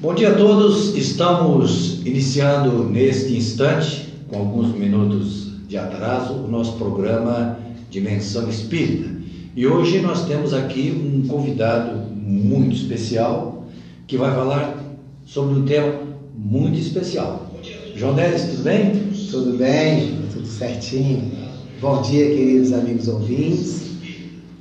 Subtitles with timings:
[0.00, 0.96] Bom dia a todos.
[0.96, 7.58] Estamos iniciando neste instante, com alguns minutos de atraso, o nosso programa
[7.90, 9.10] Dimensão Espírita.
[9.54, 13.66] E hoje nós temos aqui um convidado muito especial
[14.06, 14.82] que vai falar
[15.26, 15.92] sobre um tema
[16.34, 17.50] muito especial.
[17.94, 18.92] João Neres, tudo bem?
[19.30, 21.30] Tudo bem, tudo certinho.
[21.78, 23.89] Bom dia, queridos amigos ouvintes.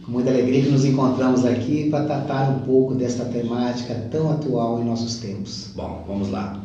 [0.10, 4.82] Com muita alegria que nos encontramos aqui para tratar um pouco desta temática tão atual
[4.82, 5.70] em nossos tempos.
[5.75, 6.64] Bom, vamos lá.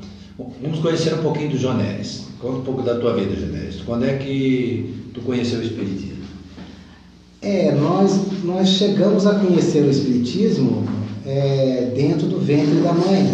[0.62, 2.24] Vamos conhecer um pouquinho do João Neres.
[2.40, 3.82] Conta um pouco da tua vida, João Neres.
[3.82, 6.24] Quando é que tu conheceu o Espiritismo?
[7.42, 10.82] É, nós, nós chegamos a conhecer o Espiritismo
[11.26, 13.30] é, dentro do ventre da mãe,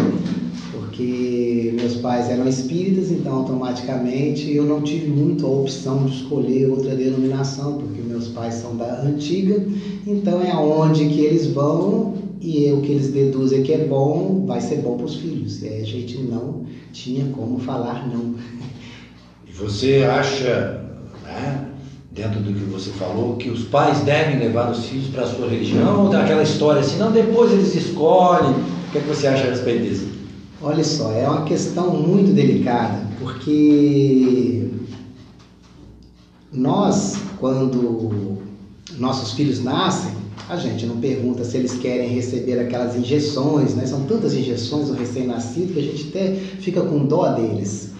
[0.73, 1.50] porque
[1.81, 6.95] meus pais eram espíritas, então automaticamente eu não tive muito a opção de escolher outra
[6.95, 9.63] denominação, porque meus pais são da antiga,
[10.07, 14.45] então é aonde que eles vão e é o que eles deduzem que é bom,
[14.47, 15.63] vai ser bom para os filhos.
[15.63, 18.35] E a gente não tinha como falar não.
[19.47, 20.85] E você acha,
[21.23, 21.67] né,
[22.11, 25.49] dentro do que você falou, que os pais devem levar os filhos para a sua
[25.49, 28.53] religião ou daquela história assim, não, depois eles escolhem?
[28.53, 30.10] O que, é que você acha a respeito disso?
[30.63, 34.69] Olha só, é uma questão muito delicada, porque
[36.53, 38.39] nós, quando
[38.99, 40.13] nossos filhos nascem,
[40.51, 43.87] a gente não pergunta se eles querem receber aquelas injeções, né?
[43.87, 47.93] São tantas injeções no recém-nascido que a gente até fica com dó deles.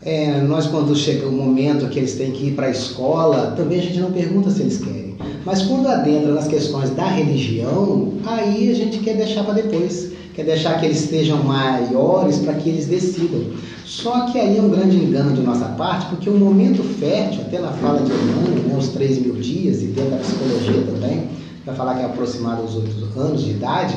[0.00, 3.78] É, nós, quando chega o momento que eles têm que ir para a escola, também
[3.78, 5.16] a gente não pergunta se eles querem.
[5.44, 10.12] Mas quando adentra nas questões da religião, aí a gente quer deixar para depois.
[10.40, 13.42] Quer deixar que eles estejam maiores para que eles decidam.
[13.84, 17.58] Só que aí é um grande engano de nossa parte, porque o momento fértil, até
[17.58, 21.28] na fala de Emmanuel, né, os 3 mil dias, e dentro da psicologia também,
[21.62, 23.94] para falar que é aproximado aos outros anos de idade,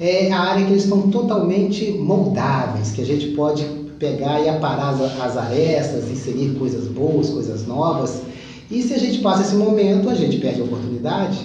[0.00, 3.62] é a área que eles estão totalmente moldáveis, que a gente pode
[4.00, 8.20] pegar e aparar as, as arestas, inserir coisas boas, coisas novas.
[8.68, 11.38] E se a gente passa esse momento, a gente perde a oportunidade.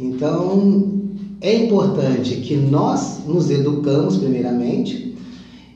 [0.00, 0.91] Então,
[1.42, 5.12] é importante que nós nos educamos primeiramente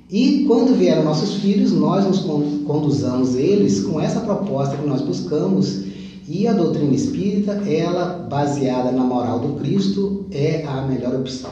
[0.08, 2.20] e quando vieram nossos filhos, nós nos
[2.64, 5.82] conduzamos eles com essa proposta que nós buscamos
[6.28, 11.50] e a doutrina espírita, ela baseada na moral do Cristo, é a melhor opção.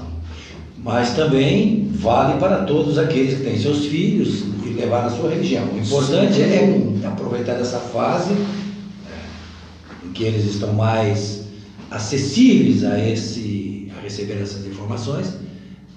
[0.78, 5.64] Mas também vale para todos aqueles que têm seus filhos e levar a sua religião.
[5.74, 6.42] O importante Sim.
[6.42, 11.42] é aproveitar essa fase é, em que eles estão mais
[11.90, 13.73] acessíveis a esse
[14.04, 15.34] receber essas informações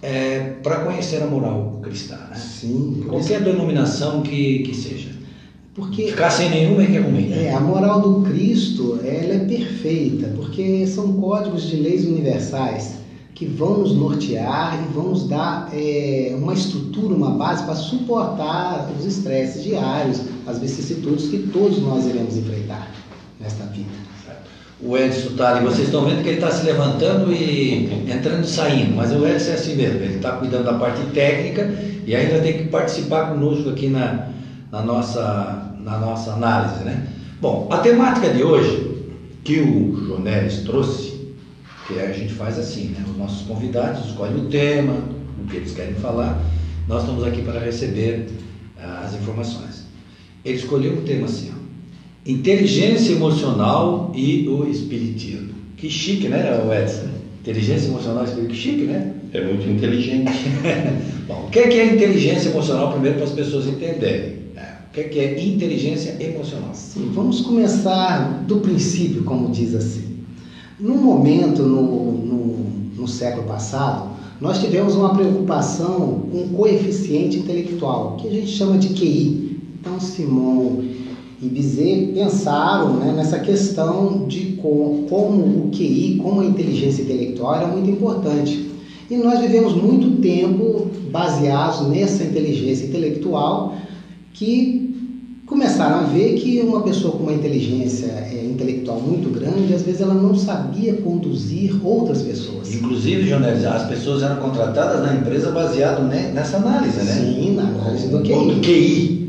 [0.01, 2.17] é, para conhecer a moral cristã.
[2.29, 2.35] Né?
[2.35, 3.03] Sim.
[3.07, 5.09] Qualquer denominação que, que seja.
[5.73, 7.27] Porque ficar sem nenhuma é que é ruim.
[7.27, 7.45] Né?
[7.45, 12.97] É, a moral do Cristo, ela é perfeita, porque são códigos de leis universais
[13.35, 18.91] que vão nos nortear e vão nos dar é, uma estrutura, uma base para suportar
[18.97, 22.91] os estresses diários, as vicissitudes que todos nós iremos enfrentar
[23.39, 24.06] nesta vida.
[24.79, 28.47] O Edson está ali, vocês estão vendo que ele está se levantando e entrando e
[28.47, 31.67] saindo, mas o Edson é assim mesmo, ele está cuidando da parte técnica
[32.05, 34.27] e ainda tem que participar conosco aqui na,
[34.71, 37.07] na nossa na nossa análise, né?
[37.39, 39.05] Bom, a temática de hoje
[39.43, 41.33] que o Jonelis trouxe,
[41.87, 43.03] que a gente faz assim, né?
[43.09, 44.93] Os nossos convidados escolhem o tema,
[45.41, 46.41] o que eles querem falar,
[46.87, 48.27] nós estamos aqui para receber
[48.77, 49.85] uh, as informações.
[50.43, 51.56] Ele escolheu um tema assim, ó,
[52.27, 55.49] inteligência emocional e o espiritismo.
[55.77, 57.07] Que chique, né, Edson?
[57.41, 59.13] Inteligência emocional e espiritismo, que chique, né?
[59.33, 60.31] É muito inteligente.
[61.27, 64.37] Bom, o que é, que é inteligência emocional, primeiro, para as pessoas entenderem?
[64.89, 66.71] O que é inteligência emocional?
[66.73, 70.17] Sim, vamos começar do princípio, como diz assim.
[70.79, 74.09] Num momento no, no, no século passado,
[74.41, 79.59] nós tivemos uma preocupação com o coeficiente intelectual, que a gente chama de QI.
[79.79, 80.83] Então, Simon
[81.41, 87.55] e Bizet pensaram né, nessa questão de como, como o QI, como a inteligência intelectual
[87.55, 88.67] era muito importante.
[89.09, 93.75] E nós vivemos muito tempo baseados nessa inteligência intelectual
[94.33, 94.87] que
[95.45, 100.01] começaram a ver que uma pessoa com uma inteligência é, intelectual muito grande, às vezes
[100.01, 102.73] ela não sabia conduzir outras pessoas.
[102.73, 107.13] Inclusive, Jonelis, as pessoas eram contratadas na empresa baseado nessa análise, né?
[107.13, 108.55] Sim, na análise do QI.
[108.55, 109.26] Do QI.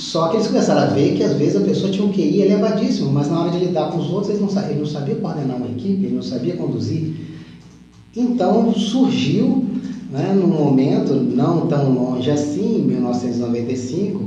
[0.00, 3.12] Só que eles começaram a ver que às vezes a pessoa tinha um QI elevadíssimo,
[3.12, 5.58] mas na hora de lidar com os outros ele não sabia, ele não sabia coordenar
[5.58, 7.14] uma equipe, ele não sabia conduzir.
[8.16, 9.66] Então surgiu,
[10.10, 14.24] né, num momento não tão longe assim, em 1995,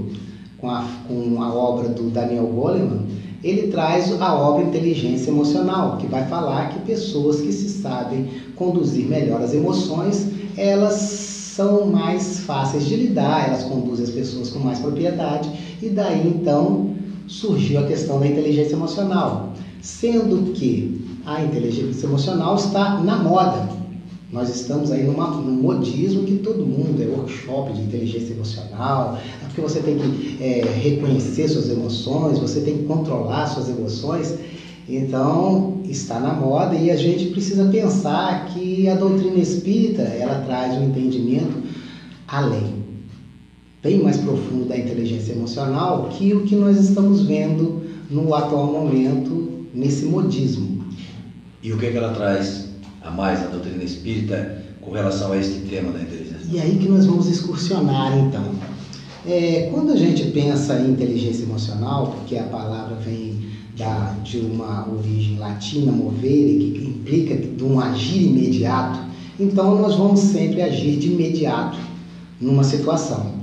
[0.60, 3.08] com a, com a obra do Daniel Goleman,
[3.44, 9.08] ele traz a obra Inteligência Emocional, que vai falar que pessoas que se sabem conduzir
[9.08, 14.80] melhor as emoções, elas são mais fáceis de lidar, elas conduzem as pessoas com mais
[14.80, 15.50] propriedade
[15.82, 16.96] e daí então
[17.28, 23.70] surgiu a questão da inteligência emocional, sendo que a inteligência emocional está na moda.
[24.32, 29.46] Nós estamos aí numa, num modismo que todo mundo é workshop de inteligência emocional, é
[29.46, 34.36] porque você tem que é, reconhecer suas emoções, você tem que controlar suas emoções.
[34.88, 40.78] Então, está na moda e a gente precisa pensar que a doutrina espírita, ela traz
[40.78, 41.64] um entendimento
[42.28, 42.84] além,
[43.82, 49.68] bem mais profundo da inteligência emocional que o que nós estamos vendo no atual momento
[49.74, 50.84] nesse modismo.
[51.62, 52.70] E o que, é que ela traz
[53.02, 56.48] a mais a doutrina espírita com relação a este tema da inteligência?
[56.52, 58.44] E aí que nós vamos excursionar então.
[59.26, 63.33] É, quando a gente pensa em inteligência emocional, porque a palavra vem
[63.78, 69.00] da, de uma origem latina, movere, que implica de um agir imediato,
[69.40, 71.78] então nós vamos sempre agir de imediato
[72.40, 73.34] numa situação.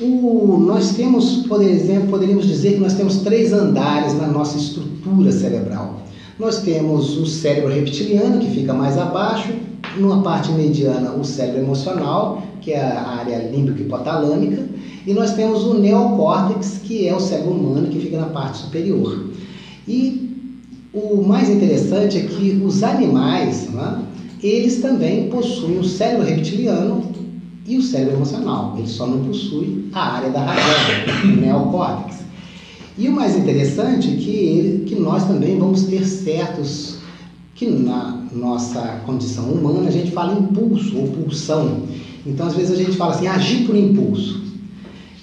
[0.00, 5.30] O, nós temos, por exemplo, poderíamos dizer que nós temos três andares na nossa estrutura
[5.30, 6.00] cerebral.
[6.38, 9.52] Nós temos o cérebro reptiliano, que fica mais abaixo,
[9.98, 14.66] numa parte mediana o cérebro emocional, que é a área límbico-hipotalâmica,
[15.06, 19.26] e nós temos o neocórtex, que é o cérebro humano, que fica na parte superior.
[19.90, 20.36] E
[20.94, 24.04] o mais interessante é que os animais, né,
[24.40, 27.02] eles também possuem o cérebro reptiliano
[27.66, 28.76] e o cérebro emocional.
[28.78, 32.20] Eles só não possuem a área da razão, o neocórtex.
[32.96, 36.98] E o mais interessante é que, ele, que nós também vamos ter certos,
[37.56, 41.82] que na nossa condição humana a gente fala impulso ou pulsão.
[42.24, 44.49] Então às vezes a gente fala assim, agir por impulso.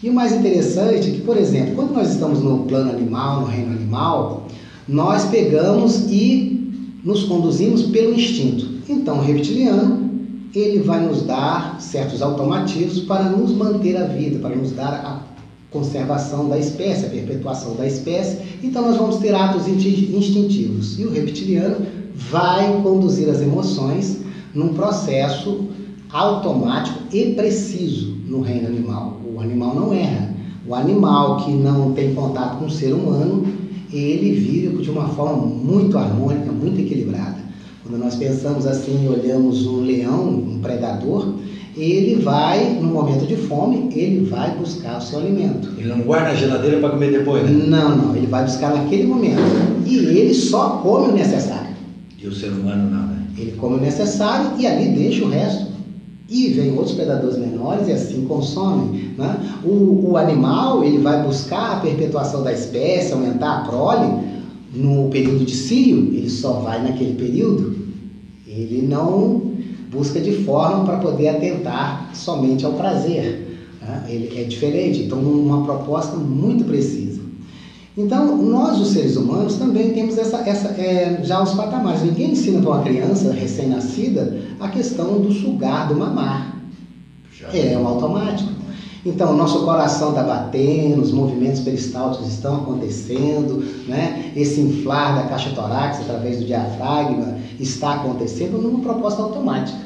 [0.02, 3.48] E o mais interessante é que, por exemplo, quando nós estamos no plano animal, no
[3.48, 4.46] reino animal,
[4.88, 8.78] nós pegamos e nos conduzimos pelo instinto.
[8.88, 10.08] Então, o reptiliano,
[10.54, 15.22] ele vai nos dar certos automatismos para nos manter a vida, para nos dar a
[15.72, 18.38] conservação da espécie, a perpetuação da espécie.
[18.64, 21.00] Então, nós vamos ter atos instintivos.
[21.00, 21.86] E o reptiliano
[22.16, 24.20] vai conduzir as emoções
[24.54, 25.66] num processo
[26.12, 29.22] automático e preciso no reino animal.
[29.48, 30.30] O animal não erra.
[30.68, 33.46] O animal que não tem contato com o ser humano,
[33.92, 37.38] ele vive de uma forma muito harmônica, muito equilibrada.
[37.82, 41.36] Quando nós pensamos assim e olhamos um leão, um predador,
[41.78, 45.70] ele vai, no momento de fome, ele vai buscar o seu alimento.
[45.78, 47.66] Ele não guarda na geladeira para comer depois, né?
[47.68, 49.40] Não, não, ele vai buscar naquele momento.
[49.86, 51.76] E ele só come o necessário.
[52.22, 53.28] E o ser humano não, né?
[53.38, 55.77] Ele come o necessário e ali deixa o resto.
[56.30, 59.14] E vem outros predadores menores e assim consomem.
[59.18, 59.60] Né?
[59.64, 64.28] O, o animal ele vai buscar a perpetuação da espécie, aumentar a prole
[64.74, 67.76] no período de cio, ele só vai naquele período.
[68.46, 69.52] Ele não
[69.92, 73.48] busca de forma para poder atentar somente ao prazer.
[73.82, 74.06] Né?
[74.10, 77.17] Ele é diferente, então uma proposta muito precisa.
[77.98, 82.04] Então, nós, os seres humanos, também temos essa, essa, é, já os patamares.
[82.04, 86.62] Ninguém ensina para uma criança recém-nascida a questão do sugar, do mamar.
[87.32, 87.48] Já.
[87.52, 88.52] É, é um automático.
[89.04, 94.32] Então, o nosso coração está batendo, os movimentos peristálticos estão acontecendo, né?
[94.36, 99.80] esse inflar da caixa torácica através do diafragma está acontecendo numa proposta automática.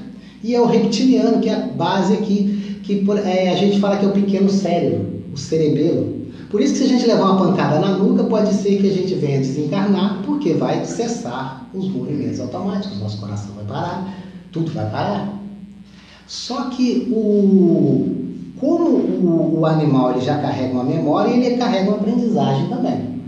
[0.43, 4.05] E é o reptiliano, que é a base aqui, que é, a gente fala que
[4.05, 6.20] é o pequeno cérebro, o cerebelo.
[6.51, 8.93] Por isso que se a gente levar uma pancada na nuca, pode ser que a
[8.93, 14.13] gente venha desencarnar, porque vai cessar os movimentos automáticos, nosso coração vai parar,
[14.51, 15.33] tudo vai parar.
[16.27, 18.25] Só que o,
[18.59, 23.21] como o, o animal ele já carrega uma memória, ele carrega uma aprendizagem também.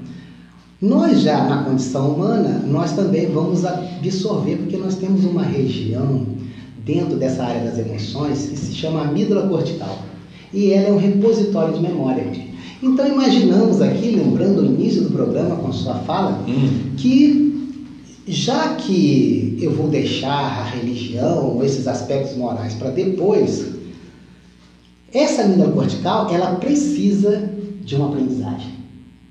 [0.81, 6.25] Nós já na condição humana, nós também vamos absorver, porque nós temos uma região
[6.83, 9.97] dentro dessa área das emoções que se chama amígdala cortical.
[10.51, 12.52] E ela é um repositório de memória.
[12.83, 16.91] Então imaginamos aqui, lembrando o início do programa com sua fala, hum.
[16.97, 17.79] que
[18.27, 23.67] já que eu vou deixar a religião, esses aspectos morais para depois,
[25.13, 27.49] essa amígdala cortical, ela precisa
[27.85, 28.73] de uma aprendizagem.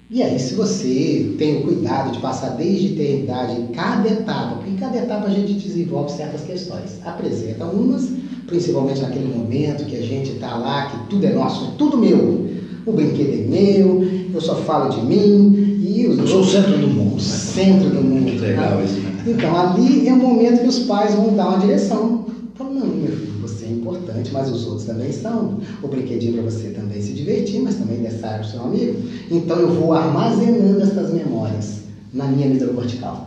[0.09, 4.71] E aí, se você tem o cuidado de passar desde eternidade em cada etapa, porque
[4.71, 7.01] em cada etapa a gente desenvolve certas questões.
[7.05, 8.09] Apresenta umas,
[8.47, 12.52] principalmente naquele momento que a gente está lá, que tudo é nosso, tudo meu
[12.85, 16.79] o brinquedo é meu, eu só falo de mim e os Eu sou o centro
[16.79, 17.21] do mundo.
[17.21, 18.23] Centro do mundo.
[18.23, 18.85] Muito legal né?
[18.85, 19.01] isso.
[19.01, 19.25] Né?
[19.27, 22.27] Então ali é o momento que os pais vão dar uma direção.
[22.55, 25.59] Então, não, meu filho, você é importante, mas os outros também são.
[25.83, 29.03] O brinquedinho para você também se divertir, mas também necessário para o seu amigo.
[29.31, 33.27] Então eu vou armazenando essas memórias na minha amígdala cortical.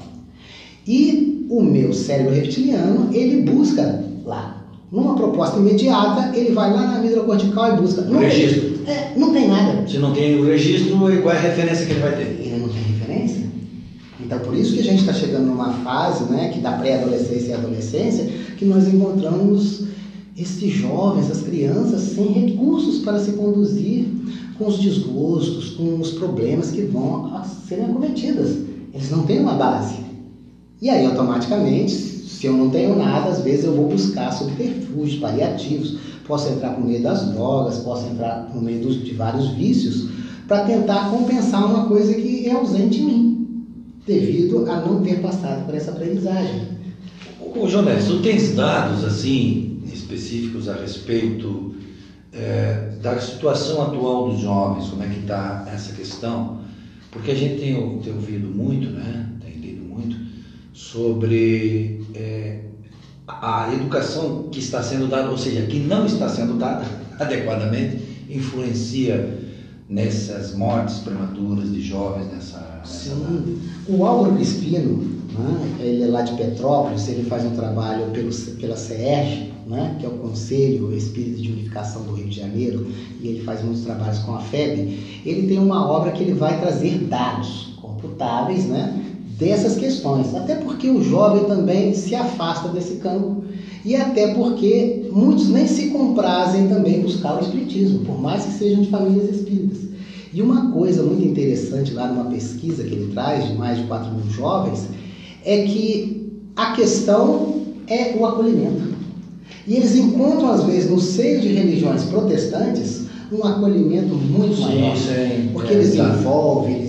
[0.88, 6.98] E o meu cérebro reptiliano, ele busca lá Numa proposta imediata, ele vai lá na
[6.98, 8.02] amígdala cortical e busca.
[8.04, 8.75] Não registro.
[8.88, 9.88] É, não tem nada.
[9.88, 12.24] Se não tem o registro, qual é a referência que ele vai ter?
[12.24, 13.46] Ele não tem referência.
[14.20, 17.54] Então, por isso que a gente está chegando numa fase, né, que da pré-adolescência e
[17.54, 18.26] adolescência,
[18.58, 19.86] que nós encontramos
[20.38, 24.06] estes jovens, as crianças, sem recursos para se conduzir
[24.58, 28.58] com os desgostos, com os problemas que vão serem acometidas.
[28.94, 29.96] Eles não têm uma base.
[30.82, 35.98] E aí, automaticamente, se eu não tenho nada, às vezes eu vou buscar subterfúgios, paliativos,
[36.28, 40.10] posso entrar por meio das drogas, posso entrar por meio de vários vícios,
[40.48, 43.66] para tentar compensar uma coisa que é ausente em mim,
[44.06, 46.76] devido a não ter passado por essa aprendizagem.
[47.40, 51.76] Ô, Jones, tu tens dados assim específicos a respeito
[52.32, 56.60] é, da situação atual dos jovens, como é que está essa questão?
[57.12, 59.30] Porque a gente tem, tem, ouvido muito, né?
[59.40, 60.18] tem lido muito,
[60.74, 62.60] sobre é,
[63.42, 66.86] a educação que está sendo dada, ou seja, que não está sendo dada
[67.20, 69.44] adequadamente, influencia
[69.88, 72.60] nessas mortes prematuras de jovens nessa.
[72.80, 73.60] nessa Sim.
[73.88, 74.98] O Álvaro Crispino,
[75.38, 80.06] né, ele é lá de Petrópolis, ele faz um trabalho pelo, pela CERJ, né, que
[80.06, 82.88] é o Conselho Espírito de Unificação do Rio de Janeiro,
[83.22, 85.22] e ele faz muitos trabalhos com a FEB.
[85.26, 90.90] Ele tem uma obra que ele vai trazer dados computáveis, né, dessas questões, até porque
[90.90, 93.44] o jovem também se afasta desse campo
[93.84, 98.82] e até porque muitos nem se comprazem também buscar o espiritismo, por mais que sejam
[98.82, 99.80] de famílias espíritas.
[100.34, 104.12] E uma coisa muito interessante lá numa pesquisa que ele traz de mais de 4
[104.12, 104.88] mil jovens
[105.44, 108.96] é que a questão é o acolhimento.
[109.68, 114.96] E eles encontram, às vezes, no seio de religiões protestantes, um acolhimento muito sim, maior.
[114.96, 116.85] Sim, porque é, eles envolvem,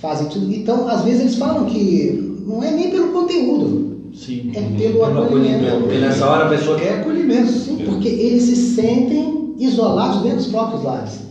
[0.00, 0.52] fazem tudo.
[0.52, 4.50] Então, às vezes, eles falam que não é nem pelo conteúdo, Sim.
[4.54, 5.80] é pelo acolhimento.
[5.80, 7.52] Porque nessa hora a pessoa quer acolhimento.
[7.52, 11.30] Sim, porque eles se sentem isolados dentro dos próprios lares.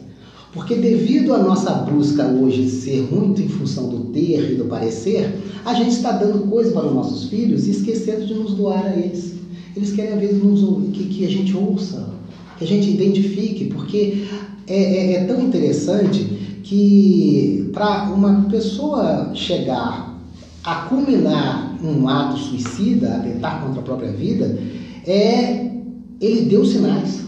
[0.53, 5.35] Porque devido à nossa busca hoje ser muito em função do ter e do parecer,
[5.63, 8.95] a gente está dando coisa para os nossos filhos e esquecendo de nos doar a
[8.95, 9.35] eles.
[9.75, 10.61] Eles querem, às vezes, nos,
[10.91, 12.09] que, que a gente ouça,
[12.57, 14.25] que a gente identifique, porque
[14.67, 20.19] é, é, é tão interessante que para uma pessoa chegar
[20.63, 24.59] a culminar um ato suicida, atentar contra a própria vida,
[25.07, 25.71] é
[26.19, 27.21] ele deu sinais.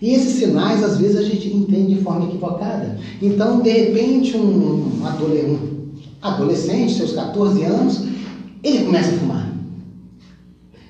[0.00, 2.98] E esses sinais, às vezes, a gente entende de forma equivocada.
[3.22, 5.00] Então, de repente, um,
[6.20, 8.02] adolescente, seus 14 anos,
[8.62, 9.54] ele começa a fumar.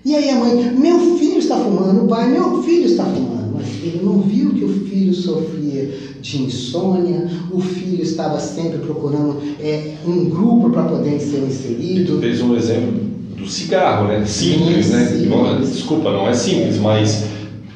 [0.04, 3.43] E aí a mãe, meu filho está fumando, o pai, meu filho está fumando.
[3.54, 9.40] Mas ele não viu que o filho sofria de insônia, o filho estava sempre procurando
[9.60, 12.14] é, um grupo para poder ser inserido.
[12.16, 13.04] Tu fez um exemplo
[13.36, 14.24] do cigarro, né?
[14.24, 15.04] Simples, Sim, né?
[15.06, 15.72] simples.
[15.72, 17.26] Desculpa, não é simples, mas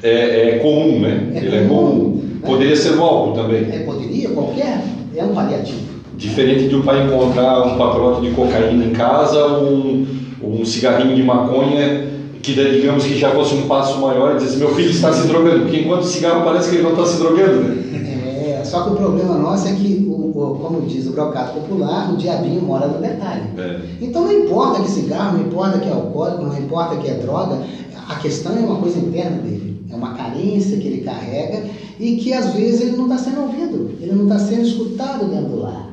[0.01, 1.31] é, é comum, né?
[1.33, 2.15] É Ele é comum, comum.
[2.15, 2.39] né?
[2.45, 3.63] Poderia ser o álcool também.
[3.71, 4.83] É, poderia, qualquer,
[5.15, 5.79] é um paliativo.
[6.17, 10.05] Diferente de o pai encontrar um pacote de cocaína em casa, um,
[10.43, 12.07] um cigarrinho de maconha,
[12.41, 15.61] que digamos que já fosse um passo maior e dizer meu filho está se drogando,
[15.63, 18.59] porque enquanto o cigarro parece que ele não está se drogando, né?
[18.59, 22.13] É, só que o problema nosso é que, o, o- como diz o brocato popular,
[22.13, 23.43] o diabinho mora no detalhe.
[23.57, 23.79] É.
[24.01, 27.61] Então não importa que cigarro, não importa que é alcoólico, não importa que é droga,
[28.07, 29.69] a questão é uma coisa interna dele.
[29.91, 31.65] É uma carência que ele carrega
[31.99, 35.49] e que às vezes ele não está sendo ouvido, ele não está sendo escutado dentro
[35.49, 35.89] do lar.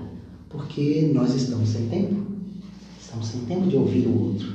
[0.51, 2.15] Porque nós estamos sem tempo.
[3.01, 4.47] Estamos sem tempo de ouvir o outro.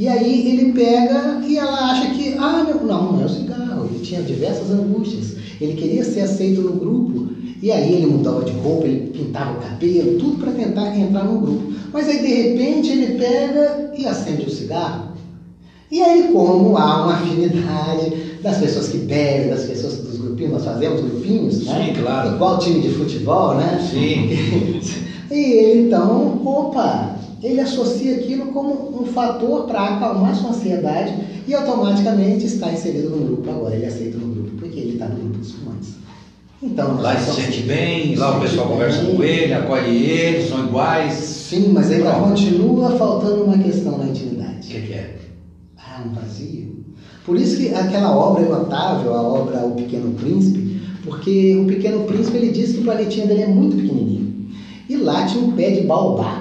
[0.00, 3.84] E aí ele pega e ela acha que, ah, meu, não, não é o cigarro.
[3.84, 5.34] Ele tinha diversas angústias.
[5.60, 7.26] Ele queria ser aceito no grupo.
[7.60, 11.38] E aí ele mudava de roupa, ele pintava o cabelo, tudo para tentar entrar no
[11.38, 11.64] grupo.
[11.92, 15.10] Mas aí de repente ele pega e acende o cigarro.
[15.90, 20.64] E aí, como há uma afinidade das pessoas que bebem, das pessoas dos grupinhos, nós
[20.64, 21.84] fazemos grupinhos, né?
[21.84, 22.36] Sim, claro.
[22.36, 23.86] Igual time de futebol, né?
[23.90, 24.30] Sim.
[25.30, 31.14] E ele então, opa, ele associa aquilo como um fator para acalmar sua ansiedade
[31.48, 33.50] e automaticamente está inserido no grupo.
[33.50, 35.94] Agora ele aceita no grupo, porque ele está no grupo dos fumantes.
[36.62, 39.16] Então, Lá se sente bem, lá o pessoal conversa bem.
[39.16, 41.14] com ele, acolhe ele, são iguais.
[41.14, 42.28] Sim, mas ainda Pronto.
[42.28, 44.68] continua faltando uma questão na O intimidade.
[44.68, 45.16] que, que é?
[45.78, 46.84] Ah, um vazio.
[47.24, 52.04] Por isso que aquela obra é notável, a obra O Pequeno Príncipe, porque o Pequeno
[52.04, 54.50] Príncipe ele diz que o planetinha dele é muito pequenininho.
[54.88, 56.39] E lá tinha um pé de baobá.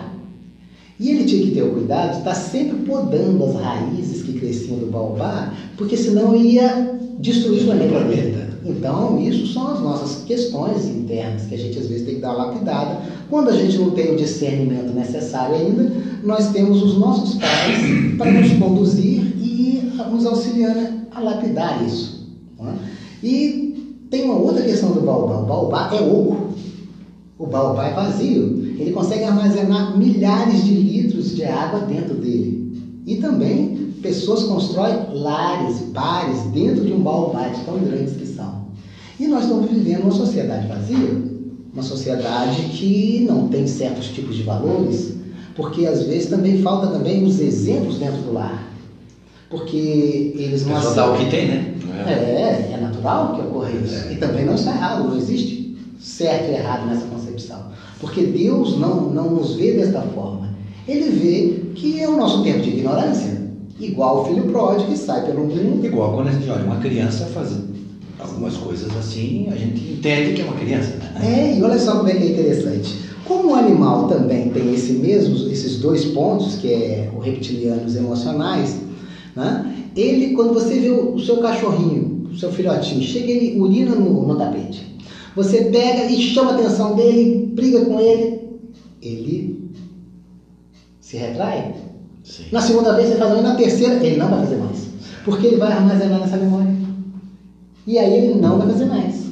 [0.99, 4.77] E ele tinha que ter o cuidado de estar sempre podando as raízes que cresciam
[4.77, 8.49] do baobá, porque senão ia destruir o planeta.
[8.65, 12.35] Então, isso são as nossas questões internas, que a gente às vezes tem que dar
[12.35, 13.01] uma lapidada.
[13.29, 15.91] Quando a gente não tem o discernimento necessário ainda,
[16.23, 22.27] nós temos os nossos pais para nos conduzir e nos auxiliar a a lapidar isso.
[22.59, 22.73] Né?
[23.21, 25.39] E tem uma outra questão do baobá.
[25.39, 26.48] O baobá é oco.
[27.39, 28.75] O baobá é vazio.
[28.77, 33.01] Ele consegue armazenar milhares de litros de água dentro dele.
[33.07, 38.65] E também pessoas constroem lares, bares dentro de um baobá de tão grandes que são.
[39.17, 41.23] E nós estamos vivendo uma sociedade vazia,
[41.73, 45.13] uma sociedade que não tem certos tipos de valores,
[45.55, 48.67] porque às vezes também falta também os exemplos dentro do lar.
[49.49, 51.15] Porque eles não aceitam.
[51.15, 51.73] o que tem, né?
[52.05, 54.07] É, é natural que ocorra isso.
[54.07, 54.13] É.
[54.13, 55.68] E também não está errado, não existe
[55.99, 57.65] certo e errado nessa concepção.
[57.99, 60.49] Porque Deus não, não nos vê desta forma.
[60.87, 63.49] Ele vê que é o nosso tempo de ignorância.
[63.79, 65.85] Igual o filho pródigo que sai pelo mundo.
[65.85, 67.69] Igual quando a gente olha uma criança fazendo
[68.19, 70.95] algumas coisas assim, a gente entende que é uma criança.
[70.97, 71.53] Né?
[71.53, 73.09] É, e olha só como é que é interessante.
[73.25, 77.85] Como o animal também tem esse mesmo, esses dois pontos, que é o reptiliano e
[77.85, 78.77] os emocionais,
[79.35, 79.71] né?
[79.95, 84.35] ele, quando você vê o, seu cachorrinho, o seu filhotinho, chega ele urina no, no
[84.35, 84.83] tapete.
[85.35, 88.41] Você pega e chama a atenção dele, briga com ele,
[89.01, 89.71] ele
[90.99, 91.75] se retrai.
[92.23, 92.45] Sim.
[92.51, 94.87] Na segunda vez você faz e na terceira ele não vai fazer mais.
[95.25, 96.73] Porque ele vai armazenar nessa memória.
[97.87, 99.29] E aí ele não vai fazer mais.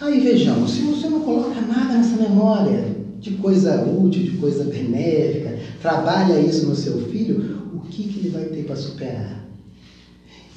[0.00, 5.58] Aí vejamos, se você não coloca nada nessa memória de coisa útil, de coisa benéfica,
[5.80, 9.45] trabalha isso no seu filho, o que, que ele vai ter para superar?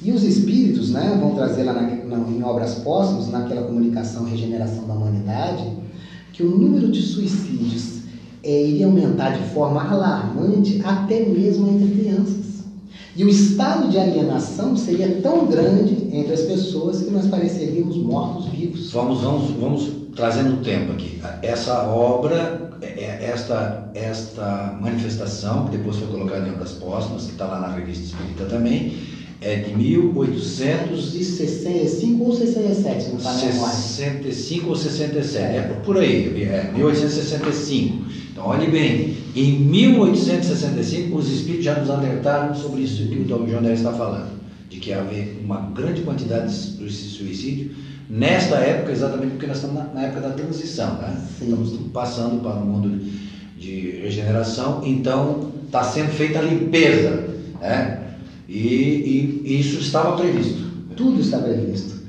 [0.02, 4.86] E os espíritos né, vão trazer lá na, na, em obras póstumas, naquela comunicação Regeneração
[4.86, 5.64] da Humanidade,
[6.32, 8.00] que o número de suicídios
[8.42, 12.40] é, iria aumentar de forma alarmante até mesmo entre crianças.
[13.14, 18.90] E o estado de alienação seria tão grande entre as pessoas que nós pareceríamos mortos-vivos.
[18.92, 21.20] Vamos, vamos, vamos trazendo o tempo aqui.
[21.42, 27.32] Essa obra, é, é, esta, esta manifestação, que depois foi colocada em obras póstumas, que
[27.32, 28.94] está lá na Revista Espírita também,
[29.40, 33.74] é de 1865 ou 67, não está na memória.
[33.74, 38.04] 65 ou 67, é por aí, é 1865.
[38.32, 43.48] Então, olhe bem, em 1865 os espíritos já nos alertaram sobre isso que o Dom
[43.48, 47.70] João está falando, de que havia uma grande quantidade de suicídio
[48.10, 51.16] nesta época, exatamente porque nós estamos na, época da transição, né?
[51.40, 53.00] estamos passando para um mundo
[53.56, 57.24] de regeneração, então está sendo feita a limpeza,
[57.60, 58.09] né?
[58.50, 60.58] E, e isso estava previsto.
[60.96, 62.00] Tudo está previsto.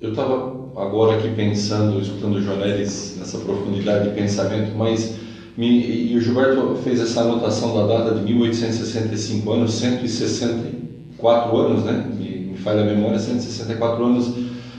[0.00, 0.34] Eu estava
[0.76, 5.14] agora aqui pensando, escutando o Jonelis nessa profundidade de pensamento, mas
[5.56, 12.04] me, e o Gilberto fez essa anotação da data de 1865 anos, 164 anos, né?
[12.18, 14.34] Me, me falha a memória, 164 anos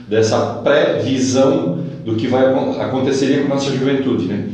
[0.08, 2.44] dessa previsão do que vai
[2.80, 4.46] aconteceria com a nossa juventude, né?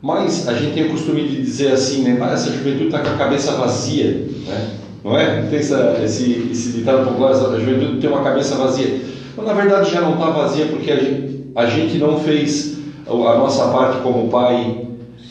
[0.00, 2.16] Mas a gente tem o costume de dizer assim, né?
[2.18, 4.81] Mas essa juventude está com a cabeça vazia, né?
[5.04, 5.42] Não é?
[5.42, 9.00] Tem essa, esse, esse ditado popular, a juventude tem uma cabeça vazia.
[9.36, 13.12] Mas na verdade já não está vazia porque a gente, a gente não fez a
[13.12, 14.86] nossa parte como pai,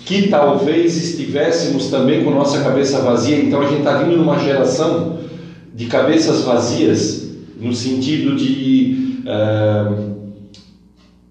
[0.06, 3.38] que talvez estivéssemos também com nossa cabeça vazia.
[3.38, 5.20] Então a gente está vindo numa geração
[5.74, 7.30] de cabeças vazias,
[7.60, 9.86] no sentido de é,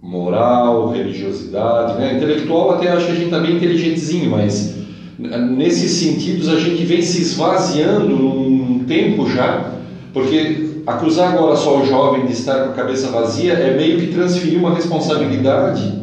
[0.00, 2.14] moral, religiosidade, né?
[2.16, 4.79] intelectual até acho que a gente está bem inteligentezinho, mas
[5.20, 9.74] nesses sentidos a gente vem se esvaziando num tempo já,
[10.12, 14.06] porque acusar agora só o jovem de estar com a cabeça vazia é meio que
[14.06, 16.00] transferir uma responsabilidade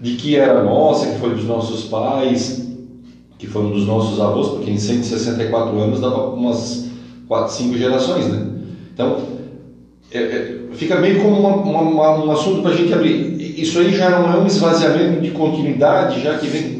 [0.00, 2.66] de que era nossa, que foi dos nossos pais,
[3.38, 6.88] que foram dos nossos avós, porque em 164 anos dava umas
[7.28, 8.46] 4, 5 gerações, né?
[8.92, 9.18] Então,
[10.10, 13.60] é, é, fica meio como uma, uma, um assunto para a gente abrir.
[13.60, 16.77] Isso aí já não é um esvaziamento de continuidade, já que vem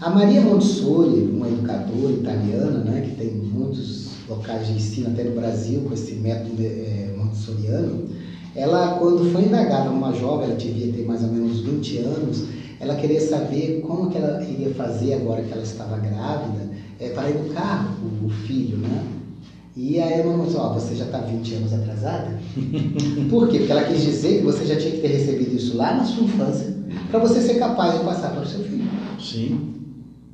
[0.00, 5.32] a Maria Montessori, uma educadora italiana, né, que tem muitos locais de ensino até no
[5.32, 8.06] Brasil com esse método é, montessoriano,
[8.54, 12.44] ela, quando foi indagada uma jovem, ela devia ter mais ou menos 20 anos,
[12.80, 16.68] ela queria saber como que ela iria fazer agora que ela estava grávida
[17.00, 19.04] é, para educar o, o filho, né?
[19.76, 22.38] E aí a irmã disse, ó, você já está 20 anos atrasada?
[23.30, 23.58] Por quê?
[23.58, 26.24] Porque ela quis dizer que você já tinha que ter recebido isso lá na sua
[26.24, 26.76] infância,
[27.10, 28.88] para você ser capaz de passar para o seu filho.
[29.20, 29.78] Sim.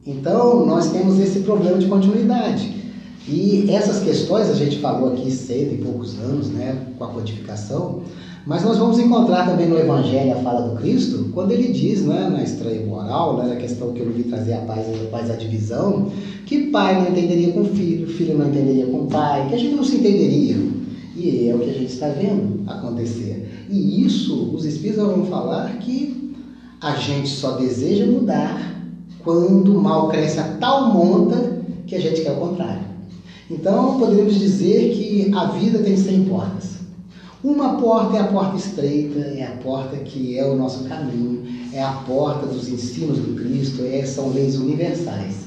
[0.07, 2.75] Então, nós temos esse problema de continuidade.
[3.27, 8.03] E essas questões a gente falou aqui cedo, e poucos anos, né, com a codificação,
[8.47, 12.29] mas nós vamos encontrar também no Evangelho a fala do Cristo, quando ele diz, né,
[12.31, 15.37] na estranha moral, né, na questão que eu vi trazer a paz, a paz a
[15.37, 16.11] divisão,
[16.45, 19.85] que pai não entenderia com filho, filho não entenderia com pai, que a gente não
[19.85, 20.57] se entenderia.
[21.17, 23.67] E é o que a gente está vendo acontecer.
[23.71, 26.35] E isso, os Espíritos vão falar que
[26.79, 28.74] a gente só deseja mudar
[29.25, 32.85] quando o mal cresce a tal monta que a gente quer o contrário.
[33.51, 36.75] Então, poderíamos dizer que a vida tem 100 portas.
[37.43, 41.83] Uma porta é a porta estreita, é a porta que é o nosso caminho, é
[41.83, 45.45] a porta dos ensinos do Cristo, é, são leis universais.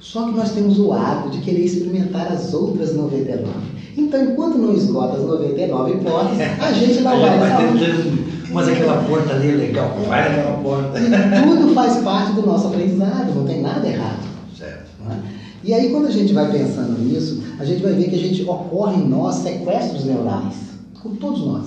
[0.00, 3.50] Só que nós temos o hábito de querer experimentar as outras 99.
[3.96, 7.38] Então, enquanto não esgota as 99 portas, a gente não vai
[8.54, 10.98] mas aquela porta ali é legal, vai naquela porta.
[10.98, 14.22] E tudo faz parte do nosso aprendizado, não tem nada errado.
[14.56, 14.90] Certo.
[15.04, 15.18] não é?
[15.64, 18.42] E aí, quando a gente vai pensando nisso, a gente vai ver que a gente
[18.42, 20.54] ocorre em nós sequestros neurais,
[21.02, 21.66] com todos nós.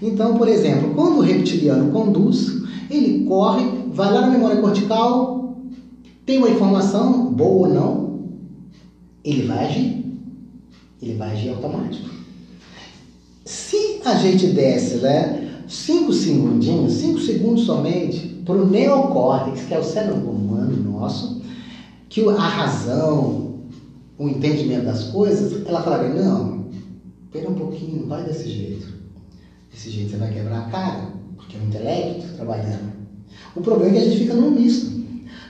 [0.00, 5.56] Então, por exemplo, quando o reptiliano conduz, ele corre, vai lá na memória cortical,
[6.24, 8.20] tem uma informação, boa ou não,
[9.24, 10.04] ele vai agir.
[11.02, 12.08] Ele vai agir automático.
[13.44, 19.78] Se a gente desse, né, cinco segundinhos, cinco segundos somente, para o neocórtex, que é
[19.78, 21.40] o cérebro humano nosso,
[22.08, 23.54] que a razão,
[24.18, 26.66] o entendimento das coisas, ela falaria, não,
[27.24, 28.86] espera um pouquinho, não vai desse jeito.
[29.70, 32.96] Desse jeito você vai quebrar a cara, porque é o intelecto trabalhando.
[33.54, 34.96] O problema é que a gente fica num misto.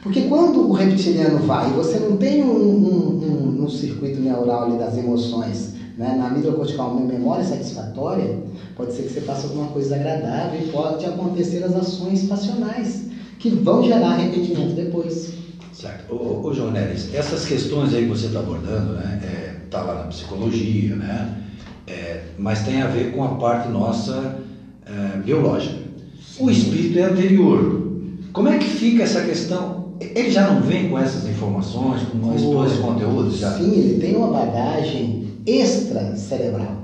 [0.02, 4.70] Porque quando o reptiliano vai e você não tem um, um, um- um circuito neural
[4.76, 8.38] das emoções, né, na amígdala cortical, uma memória satisfatória,
[8.76, 13.02] pode ser que você faça alguma coisa agradável e pode acontecer as ações passionais,
[13.38, 15.32] que vão gerar arrependimento depois.
[15.72, 16.04] Certo.
[16.08, 19.94] Ô, ô João Neres, essas questões aí que você está abordando, né, é, tá lá
[19.94, 21.26] na psicologia, né,
[21.86, 24.34] é, mas tem a ver com a parte nossa
[24.84, 25.76] é, biológica.
[26.38, 27.82] O espírito é anterior.
[28.32, 29.86] Como é que fica essa questão?
[30.14, 33.54] Ele já não vem com essas informações, com esse- todo esse conteúdo já?
[33.54, 36.75] Sim, ele tem uma bagagem extra cerebral.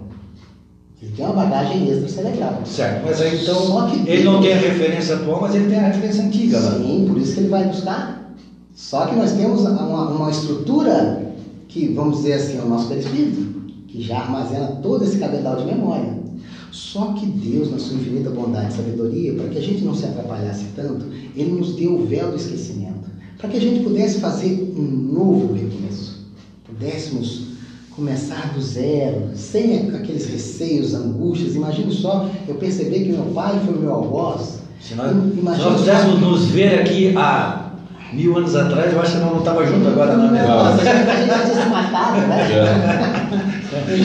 [1.03, 2.63] Ele tem uma bagagem extra cerebral.
[2.65, 5.79] Certo, mas aí então Só que ele não tem a referência atual, mas ele tem
[5.79, 6.79] a referência antiga lá.
[6.79, 8.37] Sim, por isso que ele vai buscar.
[8.73, 11.35] Só que nós temos uma, uma estrutura
[11.67, 15.65] que, vamos dizer assim, é o nosso perispírito, que já armazena todo esse cabedal de
[15.65, 16.23] memória.
[16.71, 20.07] Só que Deus, na sua infinita bondade e sabedoria, para que a gente não se
[20.07, 23.11] atrapalhasse tanto, Ele nos deu o véu do esquecimento.
[23.39, 26.27] Para que a gente pudesse fazer um novo recomeço.
[26.65, 27.52] Pudéssemos
[27.97, 31.55] começar do zero, sem aqueles receios, angústias.
[31.55, 34.61] Imagine só, eu perceber que meu pai foi meu algoz.
[34.81, 37.71] Se nós, Imagina se nós só- pudéssemos nos ver aqui há
[38.13, 40.43] mil anos atrás, eu acho que nós não estava junto agora, não, né?
[40.47, 42.49] Nossa, a gente a gente já tinha se matado, né?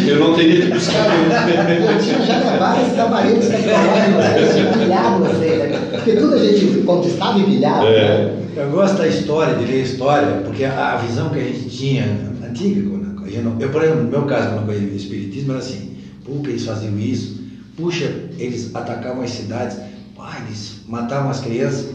[0.07, 1.87] Eu não teria que buscar né?
[1.91, 4.35] Eu tinha já gravado esses aparelhos tecnológicos, né?
[4.37, 5.87] eu tinha pilhado você, né?
[5.91, 7.85] Porque tudo a gente conquistava e pilhava.
[7.87, 8.33] É.
[8.55, 12.05] Eu gosto da história, de ler história, porque a, a visão que a gente tinha
[12.47, 12.96] antiga,
[13.29, 15.91] eu, não- eu, por exemplo, no meu caso, quando eu conheci o Espiritismo, era assim,
[16.23, 17.39] puxa, eles faziam isso,
[17.75, 19.77] puxa, eles atacavam as cidades,
[20.15, 21.85] pai, eles matavam as crianças.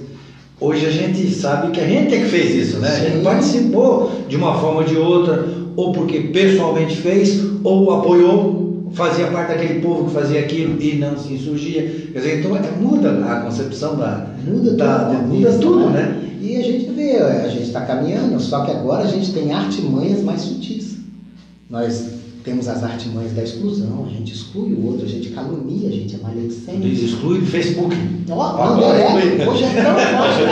[0.60, 2.88] Hoje a gente sabe que a gente é que fez isso, né?
[2.88, 3.22] A gente Sim.
[3.22, 9.48] participou de uma forma ou de outra, ou porque pessoalmente fez, ou apoiou, fazia parte
[9.48, 11.82] daquele povo que fazia aquilo e não se insurgia.
[12.12, 16.20] Quer dizer, então é- muda a concepção da, Muda da, tudo, muda isso, tudo, né?
[16.40, 20.22] E a gente vê, a gente está caminhando, só que agora a gente tem artimanhas
[20.22, 20.91] mais sutis.
[21.72, 22.06] Nós
[22.44, 26.14] temos as artimanhas da exclusão, a gente exclui o outro, a gente calunia, a gente
[26.14, 26.86] é maledicente.
[26.86, 27.96] Eles excluem do Facebook.
[28.28, 30.42] Ó, Agora é, hoje é tão forte.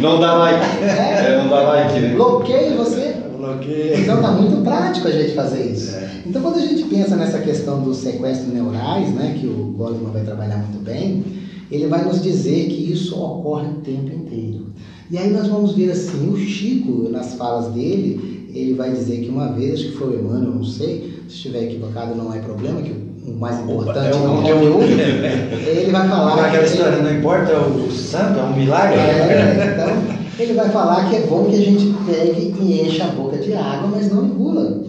[0.00, 0.64] Não dá like.
[0.84, 2.14] É, não dá like, né?
[2.14, 3.16] Bloqueia você.
[3.36, 4.00] Bloqueio.
[4.00, 5.96] Então tá muito prático a gente fazer isso.
[5.96, 6.22] É.
[6.24, 10.22] Então quando a gente pensa nessa questão dos sequestros neurais, né, que o Goleman vai
[10.22, 11.24] trabalhar muito bem,
[11.72, 14.68] ele vai nos dizer que isso ocorre o tempo inteiro.
[15.10, 19.28] E aí nós vamos ver assim, o Chico, nas falas dele, ele vai dizer que
[19.28, 22.92] uma vez, que foi o Emmanuel, não sei, se estiver equivocado não é problema, que
[23.26, 24.82] o mais importante é é um o conteúdo.
[24.82, 26.46] Ele vai falar...
[26.46, 28.98] Aquela que- história, não importa o santo, é um milagre.
[28.98, 33.08] é, então, ele vai falar que é bom que a gente pegue e encha a
[33.08, 34.82] boca de água, mas não engula.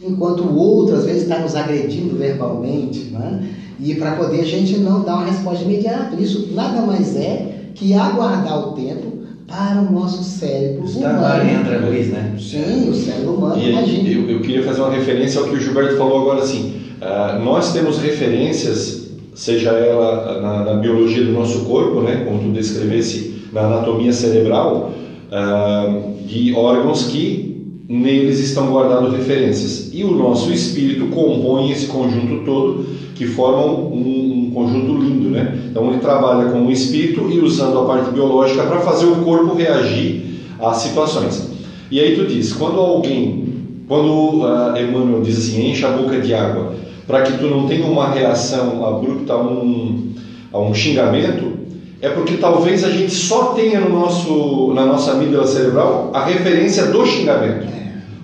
[0.00, 3.48] Enquanto o outro, às vezes, está nos agredindo verbalmente, né?
[3.82, 6.14] e para poder a gente não dar uma resposta imediata.
[6.16, 9.11] Isso nada mais é que aguardar o tempo
[9.46, 11.60] para o nosso cérebro Está humano.
[11.60, 12.34] André Luiz, né?
[12.38, 14.08] Sim, o cérebro humano E imagina.
[14.08, 16.74] eu, eu queria fazer uma referência ao que o Gilberto falou agora assim.
[17.00, 22.48] ah, nós temos referências, seja ela na, na biologia do nosso corpo, né, como tu
[22.52, 24.92] descrevesse na anatomia cerebral,
[25.30, 27.52] ah, de órgãos que
[27.88, 29.90] neles estão guardadas referências.
[29.92, 35.01] E o nosso espírito compõe esse conjunto todo, que formam um, um conjunto
[35.42, 35.58] né?
[35.70, 39.54] Então ele trabalha com o espírito e usando a parte biológica para fazer o corpo
[39.54, 41.50] reagir às situações.
[41.90, 43.44] E aí tu diz, quando alguém,
[43.86, 46.74] quando uh, Emmanuel diz assim, enche a boca de água,
[47.06, 50.12] para que tu não tenha uma reação abrupta a um,
[50.52, 51.52] a um xingamento,
[52.00, 56.86] é porque talvez a gente só tenha no nosso, na nossa amígdala cerebral a referência
[56.86, 57.66] do xingamento.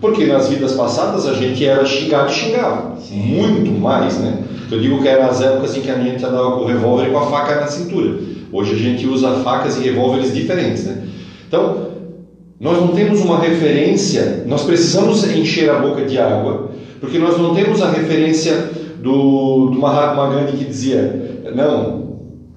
[0.00, 2.96] Porque nas vidas passadas a gente era xingado e xingava.
[3.00, 3.20] Sim.
[3.20, 4.38] Muito mais, né?
[4.70, 7.10] Eu digo que eram as épocas em que a gente andava com o revólver e
[7.10, 8.18] com a faca na cintura.
[8.52, 11.02] Hoje a gente usa facas e revólveres diferentes, né?
[11.46, 11.88] Então,
[12.60, 17.54] nós não temos uma referência, nós precisamos encher a boca de água, porque nós não
[17.54, 22.08] temos a referência do, do Mahatma Gandhi que dizia: não,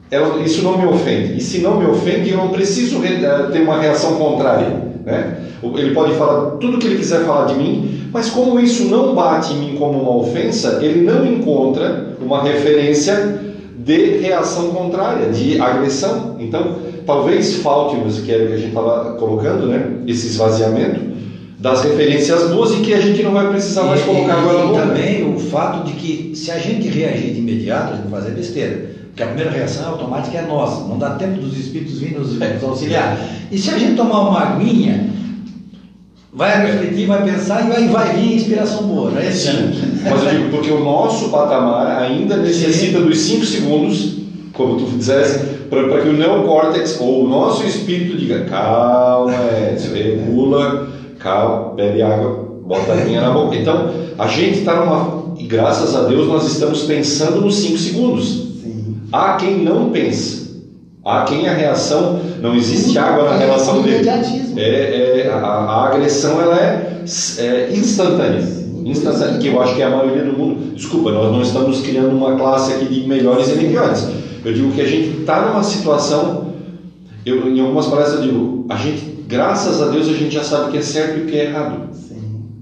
[0.09, 1.37] ela, isso não me ofende.
[1.37, 4.67] E se não me ofende, eu não preciso re, eh, ter uma reação contrária.
[5.05, 5.37] Né?
[5.63, 9.15] Ele pode falar tudo o que ele quiser falar de mim, mas como isso não
[9.15, 13.39] bate em mim como uma ofensa, ele não encontra uma referência
[13.77, 16.35] de reação contrária, de agressão.
[16.39, 20.01] Então, talvez falte-nos, que era o que a gente estava colocando, né?
[20.07, 21.11] esse esvaziamento
[21.57, 24.57] das referências boas e que a gente não vai precisar mais E- colocar e, agora
[24.59, 28.07] e no também o fato de que se a gente reagir de imediato, a gente
[28.07, 28.91] vai fazer besteira.
[29.09, 32.63] Porque a primeira reação automática é nossa, não dá tempo dos espíritos virem nos, nos
[32.63, 33.19] auxiliar.
[33.51, 35.09] E se a gente tomar uma aguinha,
[36.33, 39.71] vai refletir, vai pensar e vai, vai vir inspiração boa, não é assim?
[40.03, 44.17] Mas eu digo porque o nosso patamar ainda necessita dos 5 segundos,
[44.53, 49.33] como tu disseste, para que o neocórtex ou o nosso espírito diga: calma,
[49.71, 50.89] Edson, regula,
[51.19, 53.55] calma, bebe água, bota a linha na boca.
[53.55, 55.21] Então, a gente está numa.
[55.37, 58.29] E graças a Deus nós estamos pensando nos 5 segundos.
[58.61, 58.97] Sim.
[59.11, 60.40] Há quem não pense.
[61.03, 62.19] Há quem a reação.
[62.41, 64.07] Não existe água na relação dele.
[64.57, 67.03] É, é, a, a agressão ela é,
[67.39, 68.61] é instantânea.
[68.85, 70.75] Instantânea, que eu acho que é a maioria do mundo.
[70.75, 74.07] Desculpa, nós não estamos criando uma classe aqui de melhores e piores.
[74.43, 76.51] Eu digo que a gente está numa situação.
[77.25, 80.69] Eu, em algumas palestras eu digo, a gente, graças a Deus, a gente já sabe
[80.69, 81.89] o que é certo e o que é errado.
[81.93, 82.21] Sim.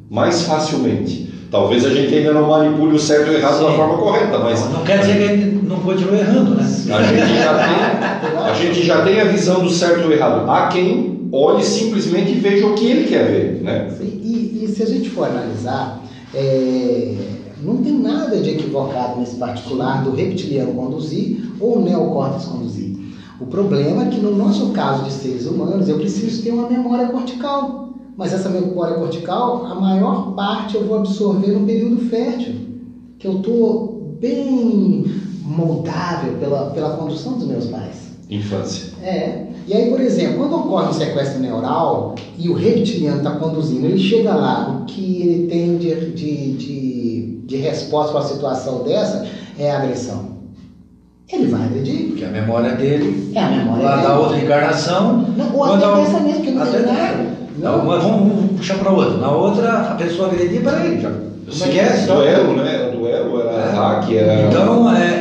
[0.10, 1.30] Mais facilmente.
[1.50, 3.78] Talvez a gente ainda não manipule o certo e o errado da Sim.
[3.78, 6.64] forma correta, mas Não quer dizer que a gente não continue errando, né?
[6.64, 10.50] a gente já tem, a gente já tem a visão do certo e do errado.
[10.50, 13.96] Há quem olhe simplesmente e veja o que ele quer ver, né?
[14.02, 16.04] E, e se a gente for analisar,
[16.34, 17.14] é,
[17.62, 22.98] não tem nada de equivocado nesse particular do reptiliano conduzir ou o neocórtex conduzir.
[23.40, 27.08] O problema é que no nosso caso de seres humanos, eu preciso ter uma memória
[27.10, 27.94] cortical.
[28.18, 32.54] Mas essa memória cortical, a maior parte eu vou absorver no período fértil,
[33.18, 35.06] que eu estou bem
[35.50, 38.10] moldável pela, pela condução dos meus pais.
[38.30, 38.84] Infância.
[39.04, 39.48] É.
[39.68, 43.98] E aí, por exemplo, quando ocorre um sequestro neural e o reptiliano está conduzindo, ele
[43.98, 49.26] chega lá, o que ele tem de, de, de, de resposta para uma situação dessa
[49.58, 50.30] é a agressão.
[51.32, 52.08] Ele vai agredir.
[52.08, 54.08] Porque a memória dele, É a memória lá dele.
[54.08, 57.40] da outra encarnação, Não, ou até a- dessa mesmo, que não até tem da- nada.
[57.58, 59.18] Não, mas vamos, vamos puxar para outra.
[59.18, 61.02] Na outra, a pessoa agredia para ele.
[61.02, 61.10] Já.
[61.66, 62.06] É é?
[62.06, 62.76] Duelo, né?
[62.76, 63.72] Era duelo, era É.
[63.72, 64.42] hack, era.
[64.48, 65.19] Então, é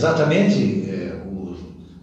[0.00, 1.54] exatamente, é, o,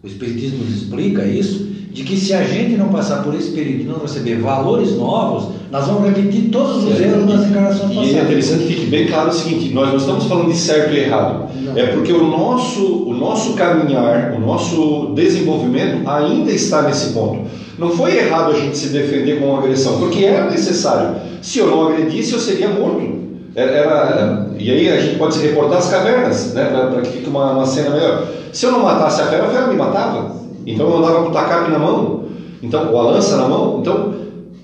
[0.03, 3.81] o Espiritismo nos explica isso, de que se a gente não passar por esse período
[3.81, 7.05] e não receber valores novos, nós vamos repetir todos os É.
[7.05, 8.21] erros das encarnações E é passadas.
[8.23, 11.49] interessante que fique bem claro o seguinte: nós não estamos falando de certo e errado.
[11.60, 11.75] Não.
[11.75, 17.49] É porque o nosso, o nosso caminhar, o nosso desenvolvimento ainda está nesse ponto.
[17.79, 21.15] Não foi errado a gente se defender com agressão, porque era necessário.
[21.41, 23.26] Se eu não agredisse, eu seria morto.
[23.58, 27.28] Era, era- e aí a gente pode se reportar às cavernas, né, para que fique
[27.28, 28.24] uma, uma cena melhor.
[28.52, 30.36] Se eu não matasse a fera, a fera me matava.
[30.63, 32.26] Então eu andava com o tacape na mão,
[32.62, 33.80] então, ou a lança na mão.
[33.80, 34.13] Então,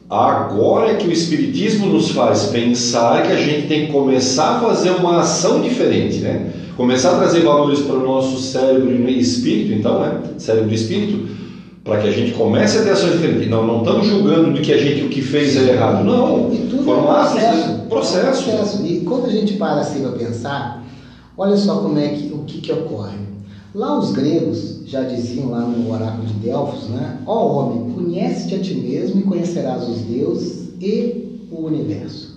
[0.08, 4.60] agora é que o Espiritismo nos faz pensar que a gente tem que começar a
[4.60, 6.52] fazer uma ação diferente, né?
[6.78, 10.20] Começar a trazer valores para o nosso cérebro e espírito, então, né?
[10.38, 11.20] Cérebro e espírito,
[11.84, 13.50] para que a gente comece a ter ações diferentes.
[13.50, 16.04] Não, não estamos julgando de que a gente o que fez é errado.
[16.04, 17.68] Não, E tudo foram é um atos, processo.
[17.68, 17.86] né?
[17.90, 18.44] processo.
[18.44, 18.86] Processo.
[18.86, 20.84] E quando a gente para assim para pensar,
[21.38, 23.18] olha só como é que, o que, que ocorre.
[23.76, 27.18] Lá os gregos já diziam lá no oráculo de Delfos, né?
[27.26, 32.34] Ó homem, conhece-te a ti mesmo e conhecerás os deuses e o universo.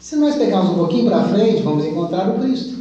[0.00, 2.75] Se nós pegarmos um pouquinho para frente, vamos encontrar o Cristo.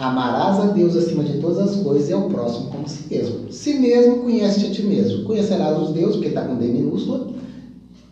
[0.00, 3.52] Amarás a Deus acima de todas as coisas e ao próximo como si mesmo.
[3.52, 5.24] Si mesmo, conhece-te a ti mesmo.
[5.24, 7.34] Conhecerás os deuses, porque está com D minúsculo,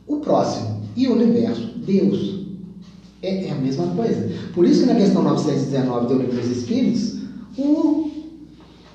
[0.07, 2.41] o próximo e o universo, Deus.
[3.23, 4.29] É, é a mesma coisa.
[4.53, 7.15] Por isso que na questão 919 do Livro dos Espíritos,
[7.57, 8.11] o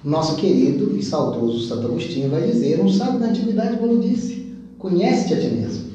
[0.03, 5.33] nosso querido e saudoso Santo Agostinho vai dizer, um sábio da antiguidade quando disse, conhece-te
[5.33, 5.85] a ti mesmo.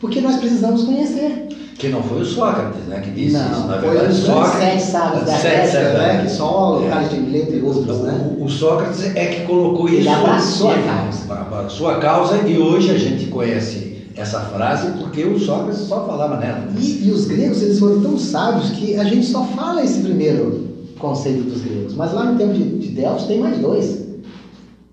[0.00, 1.47] Porque nós precisamos conhecer.
[1.78, 3.00] Que não foi o Sócrates, né?
[3.00, 3.66] Que disse Não, isso.
[3.68, 4.82] Na foi verdade, os grandes sete Sócrates.
[4.84, 6.12] sábios da Sete, Grécia, sete, né?
[6.14, 6.22] né?
[6.24, 6.88] Que só o É.
[6.90, 8.34] Carlos de Mileto e outros, né?
[8.38, 10.08] O, o Sócrates é que colocou Ele isso.
[10.10, 11.64] abraçou a ele- causa.
[11.66, 16.36] a sua causa e hoje a gente conhece essa frase porque o Sócrates só falava
[16.38, 16.64] nela.
[16.76, 20.66] E, e os gregos, eles foram tão sábios que a gente só fala esse primeiro
[20.98, 21.94] conceito dos gregos.
[21.94, 24.07] Mas lá no tempo de, de Delfos tem mais dois.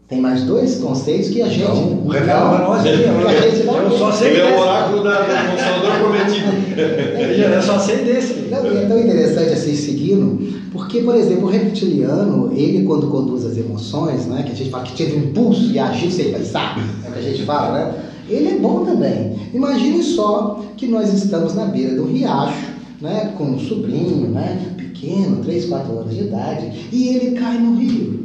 [0.08, 1.64] Tem mais dois conceitos que a gente.
[1.64, 3.08] Então, revela para nós aí.
[3.66, 4.60] não Eu só sei Ele é o desse.
[4.62, 7.56] oráculo da, do Consolador Prometido.
[7.56, 8.34] Eu só sei desse.
[8.52, 13.58] Não, é tão interessante assim seguindo, porque, por exemplo, o reptiliano, ele quando conduz as
[13.58, 17.10] emoções, né, que a gente fala que teve um impulso e agiu sem pensar, é
[17.10, 17.94] o que a gente fala, né?
[18.30, 19.36] Ele é bom também.
[19.56, 22.68] Imagine só que nós estamos na beira do riacho,
[23.02, 27.76] né, com um sobrinho, né, pequeno, 3, 4 anos de idade, e ele cai no
[27.76, 28.25] rio.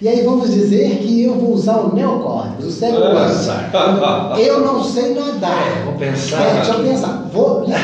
[0.00, 3.12] E aí vamos dizer que eu vou usar o neocórtex, o cérebro.
[3.14, 3.64] Nossa.
[4.38, 5.82] Eu não sei É, nadar.
[5.84, 6.40] vou pensar.
[6.40, 7.28] É, deixa eu pensar.
[7.32, 7.80] Vou ligar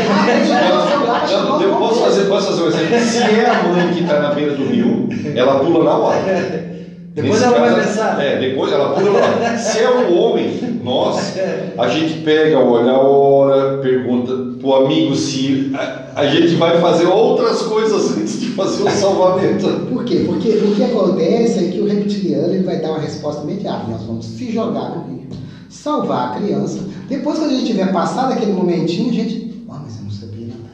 [0.89, 3.01] celular, Eu, eu posso, fazer, posso fazer um exemplo?
[3.01, 6.74] Se é a mãe que está na beira do rio, ela pula na hora.
[7.15, 8.25] Depois Nesse ela vai caso, pensar.
[8.25, 9.57] É, depois ela pula hora.
[9.57, 11.35] Se é um homem, nós,
[11.79, 17.07] a gente pega, olha a hora, pergunta pro amigo se a, a gente vai fazer
[17.07, 19.69] outras coisas antes de fazer o salvamento.
[19.89, 20.25] Por quê?
[20.27, 23.87] Porque o que acontece é que o reptiliano ele vai dar uma resposta imediata.
[23.89, 25.29] Nós vamos se jogar no rio,
[25.69, 26.81] salvar a criança.
[27.09, 29.63] Depois, quando a gente tiver passado aquele momentinho, a gente.
[29.71, 30.65] Ah, mas eu não sabia nadar.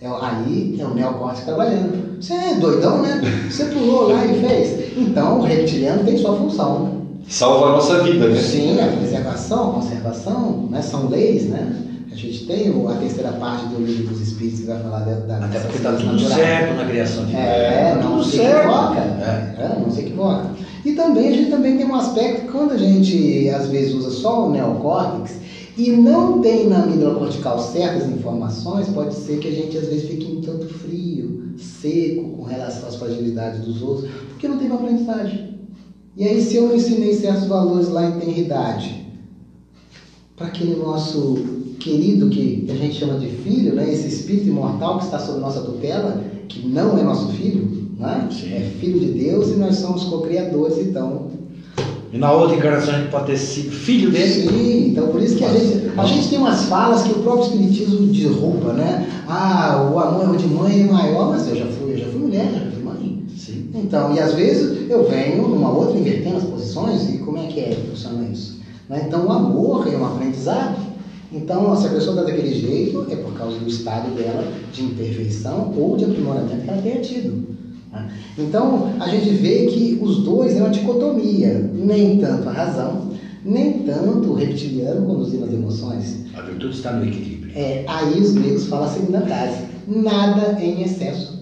[0.00, 2.20] É, aí é o neocórtex trabalhando.
[2.20, 3.20] Você é doidão, né?
[3.48, 4.87] Você pulou lá e fez.
[4.98, 6.80] Então, o reptiliano tem sua função.
[6.84, 6.90] né?
[7.28, 8.40] Salva a nossa vida, né?
[8.40, 10.80] Sim, a preservação, a conservação, né?
[10.82, 11.74] são leis, né?
[12.10, 15.14] A gente tem o- a terceira parte do livro dos Espíritos que vai falar da,
[15.36, 16.32] da Até porque está tudo naturais.
[16.32, 18.56] certo na criação de É, não tudo se certo.
[18.56, 18.98] equivoca.
[18.98, 19.54] É.
[19.62, 20.50] É, não se equivoca.
[20.84, 24.10] E também a gente também tem um aspecto que quando a gente às vezes usa
[24.10, 25.36] só o neocórtex
[25.76, 30.08] e não tem na amígdala cortical certas informações, pode ser que a gente às vezes
[30.08, 34.08] fique um tanto frio, seco com relação às fragilidades dos outros,
[34.38, 35.58] porque não teve aprendizagem.
[36.16, 39.04] E aí se eu não ensinei certos valores lá em tenridade,
[40.36, 41.44] para aquele nosso
[41.80, 43.92] querido que a gente chama de filho, né?
[43.92, 48.28] esse espírito imortal que está sob nossa tutela, que não é nosso filho, né?
[48.30, 51.30] É filho de Deus e nós somos co-criadores, então.
[52.12, 54.48] E na outra encarnação a gente pode ter sido filho dele.
[54.48, 57.44] Sim, então por isso que a gente, a gente tem umas falas que o próprio
[57.44, 59.24] Espiritismo derruba, né?
[59.26, 62.50] Ah, o amor de mãe é maior, mas eu já fui, eu já fui mulher,
[62.52, 62.67] já.
[63.78, 67.60] Então, e às vezes eu venho numa outra invertendo as posições e como é que
[67.60, 68.60] é que funciona isso?
[68.88, 69.04] Né?
[69.06, 70.76] Então, o amor é um aprendizado.
[71.32, 75.72] Então, se a pessoa está daquele jeito, é por causa do estado dela de imperfeição
[75.76, 77.46] ou de aprimoramento que ela tenha tido.
[77.92, 78.10] né?
[78.38, 83.10] Então, a gente vê que os dois é uma dicotomia, nem tanto a razão,
[83.44, 86.24] nem tanto o reptiliano conduzindo as emoções.
[86.34, 87.52] A virtude está no equilíbrio.
[87.54, 91.37] É, aí os gregos falam a segunda frase: nada em excesso.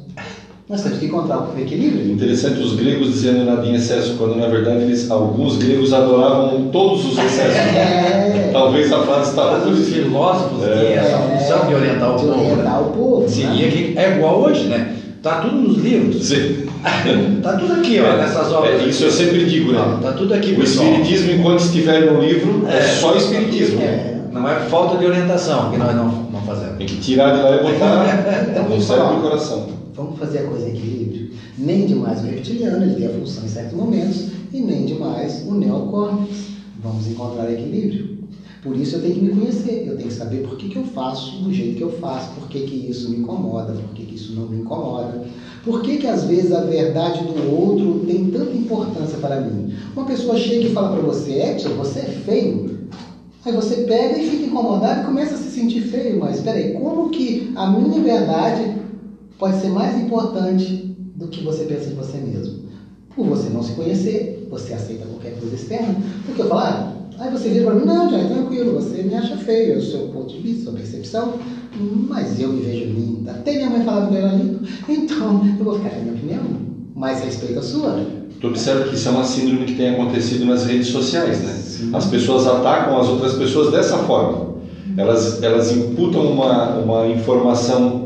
[0.69, 2.11] Nós temos que encontrar o equilíbrio.
[2.13, 7.05] Interessante os gregos dizendo nada em excesso, quando na verdade eles, alguns gregos adoravam todos
[7.07, 7.57] os excessos.
[7.57, 8.51] É.
[8.53, 10.75] Talvez a frase Mas os filósofos É.
[10.75, 12.37] têm essa função de orientar o de povo.
[12.37, 12.51] né?
[12.53, 13.21] orientar o povo.
[13.23, 13.29] né?
[13.29, 14.93] Seria que é igual hoje, né?
[15.23, 16.25] Tá tudo nos livros.
[16.25, 16.67] Sim.
[17.43, 18.83] Tá tudo aqui, ó, nessas obras.
[18.83, 19.99] É, isso eu sempre digo, né?
[20.03, 20.89] Tá tudo aqui, O pessoal.
[20.89, 22.83] espiritismo, enquanto estiver no livro, é, É.
[22.83, 23.81] só espiritismo.
[23.83, 24.15] É.
[24.33, 26.77] Não é falta de orientação que nós não, não fazemos.
[26.77, 29.19] Tem que tirar de lá e botar Então, no vamos cérebro falar.
[29.19, 29.76] e coração.
[29.97, 31.31] Vamos fazer a coisa em equilíbrio.
[31.57, 35.55] Nem demais o reptiliano, ele tem a função em certos momentos, e nem demais o
[35.55, 36.57] neocórtex.
[36.83, 38.17] Vamos encontrar equilíbrio.
[38.61, 40.85] Por isso eu tenho que me conhecer, eu tenho que saber por que, que eu
[40.85, 44.17] faço do jeito que eu faço, por que, que isso me incomoda, por que, que
[44.17, 45.23] isso não me incomoda,
[45.63, 49.73] por que, que às vezes a verdade do outro tem tanta importância para mim.
[49.95, 52.87] Uma pessoa chega e fala para você, Edson, você é feio.
[53.45, 57.09] Aí você pega e fica incomodado e começa a se sentir feio, mas peraí, como
[57.09, 58.69] que a minha verdade
[59.39, 62.67] pode ser mais importante do que você pensa de você mesmo?
[63.15, 65.95] Por você não se conhecer, você aceita qualquer coisa externa.
[66.25, 69.37] Porque eu falo, ah, aí você vira para mim, não, já tranquilo, você me acha
[69.37, 71.35] feio, é o seu ponto de vista, sua percepção,
[72.09, 73.33] mas eu me vejo linda.
[73.33, 76.15] Até minha mãe falava que eu era lindo, então eu vou ficar com a minha
[76.15, 76.43] opinião,
[76.95, 78.05] mas respeito a sua.
[78.39, 81.97] Tu observa que isso é uma síndrome que tem acontecido nas redes sociais, né?
[81.97, 84.57] As pessoas atacam as outras pessoas dessa forma.
[84.97, 88.06] Elas, elas imputam uma, uma informação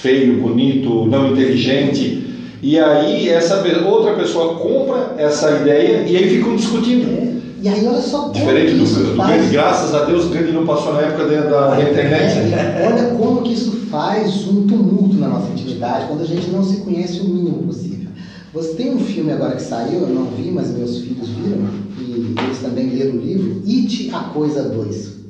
[0.00, 2.20] feio, bonito, não inteligente,
[2.62, 7.08] e aí essa outra pessoa compra essa ideia e aí ficam discutindo.
[7.08, 7.40] É.
[7.62, 9.50] E aí olha só como Diferente que do, do faz...
[9.50, 12.54] Graças a Deus, o Gandhi não passou na época da, da internet.
[12.54, 16.64] É, olha como que isso faz um tumulto na nossa intimidade quando a gente não
[16.64, 18.08] se conhece o mínimo possível.
[18.54, 22.34] Você tem um filme agora que saiu, eu não vi, mas meus filhos viram, e
[22.42, 25.20] eles também leram o livro, It, a Coisa 2.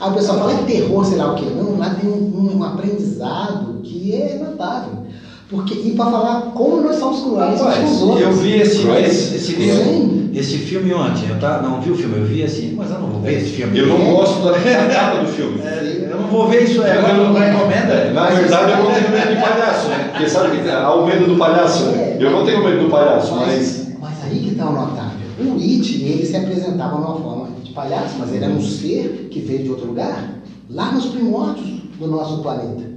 [0.00, 1.44] Aí o pessoal fala, é terror, sei lá o quê.
[1.54, 5.04] Não, lá tem um, um aprendizado que é notável.
[5.48, 8.88] Porque, e para falar como nós somos cruéis uns com os Rapaz, eu vi esse,
[8.88, 10.30] esse, esse Sim.
[10.32, 11.28] esse filme ontem.
[11.28, 13.50] Eu tá, não vi o filme, eu vi assim, mas eu não vou ver esse
[13.50, 13.76] filme.
[13.76, 14.52] Eu não gosto da,
[14.94, 15.60] capa do filme.
[16.08, 16.92] Eu não vou ver isso aí.
[16.92, 18.12] Agora não recomenda.
[18.12, 20.08] Na verdade, eu não tenho medo de palhaço, né?
[20.12, 22.16] Porque sabe que há o medo do palhaço, né?
[22.20, 23.88] Eu não tenho medo do palhaço, mas.
[24.00, 25.18] Mas Aí que está o notável.
[25.40, 29.40] O It, ele se apresentava numa forma de palhaço, mas ele era um ser que
[29.40, 32.89] veio de outro lugar, lá nos primórdios do nosso planeta.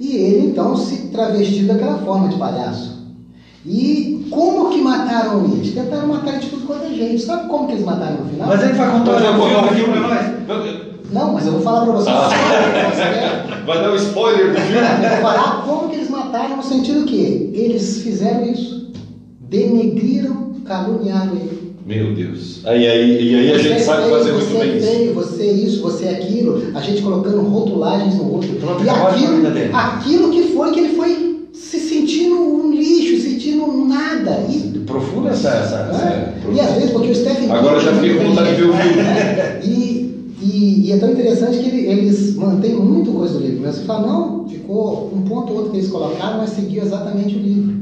[0.00, 2.98] E ele então se travestiu daquela forma de palhaço.
[3.66, 5.72] E como que mataram o It?
[5.72, 7.20] Tentaram matar ele de tudo quanto é jeito.
[7.22, 8.48] Sabe como que eles mataram no final?
[8.48, 10.06] Mas ele vai contar Mas eu vou um dar um filme filme.
[10.46, 10.88] pra nós.
[11.10, 12.16] Não, mas eu vou falar pra vocês.
[12.16, 12.28] Ah.
[12.90, 13.64] você?
[13.64, 14.76] Vai dar um spoiler do filme.
[14.78, 18.92] Eu vou falar como que eles mataram no sentido que eles fizeram isso.
[19.40, 21.57] Denegriram, caluniaram ele.
[21.88, 22.60] Meu Deus.
[22.66, 24.76] Aí, aí, e aí a Você gente é sabe feio, fazer você muito bem é
[24.76, 24.86] isso.
[24.90, 28.50] feio, você é isso, você é aquilo, a gente colocando rotulagens no outro.
[28.84, 34.44] E aquilo, aquilo que foi que ele foi se sentindo um lixo, sentindo nada.
[34.50, 35.48] E, Profunda essa.
[35.48, 38.28] essa, é, e às vezes, porque o Stephen Agora eu já King é fiquei com
[38.30, 39.02] vontade de ver o filme.
[39.62, 43.60] E, e, e é tão interessante que ele- eles mantêm muito coisa do livro.
[43.62, 47.34] Mas você fala, não, ficou um ponto ou outro que eles colocaram, mas seguiu exatamente
[47.34, 47.77] o livro.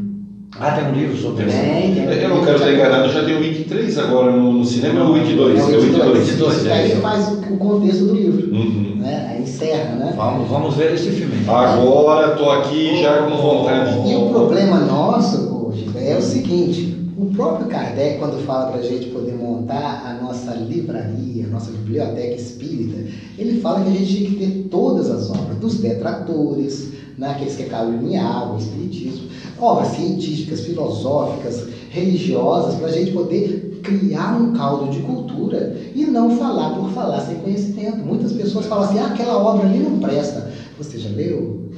[0.58, 1.56] Ah, tem um livro sobre isso.
[1.56, 2.04] Tem, tem.
[2.04, 5.10] Eu não quero estar enganado, já tem o Wiki 3 agora no, no cinema, ou
[5.10, 5.58] o Wiki 2?
[5.58, 6.18] É É o Wiki 2.
[6.18, 6.64] Wiki dois.
[6.64, 8.54] E aí faz o contexto do livro.
[8.54, 8.96] Uhum.
[8.96, 9.28] Né?
[9.30, 10.14] Aí encerra, né?
[10.16, 11.44] Vamos, vamos ver esse filme.
[11.46, 14.10] Agora tô aqui já com vontade.
[14.10, 18.82] E o problema nosso, hoje é o seguinte: o próprio Kardec, quando fala para a
[18.82, 22.98] gente poder montar a nossa livraria, a nossa biblioteca espírita,
[23.38, 27.56] ele fala que a gente tinha que ter todas as obras, dos detratores, né, aqueles
[27.56, 34.52] que caíram em água, espiritismo, obras científicas, filosóficas, religiosas, para a gente poder criar um
[34.52, 37.98] caldo de cultura e não falar por falar sem conhecimento.
[37.98, 40.50] Muitas pessoas falam assim: ah, aquela obra ali não presta.
[40.76, 41.70] Você já leu?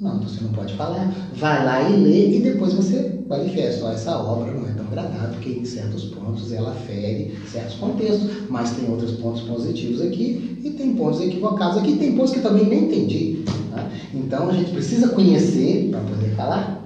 [0.00, 1.12] Não, então você não pode falar.
[1.34, 3.88] Vai lá e lê e depois você manifesta.
[3.88, 8.70] Essa obra não é tão agradável, porque em certos pontos ela fere certos contextos, mas
[8.70, 12.84] tem outros pontos positivos aqui e tem pontos equivocados aqui, tem pontos que também nem
[12.84, 13.44] entendi.
[13.82, 13.88] Tá?
[14.14, 16.82] Então a gente precisa conhecer para poder falar.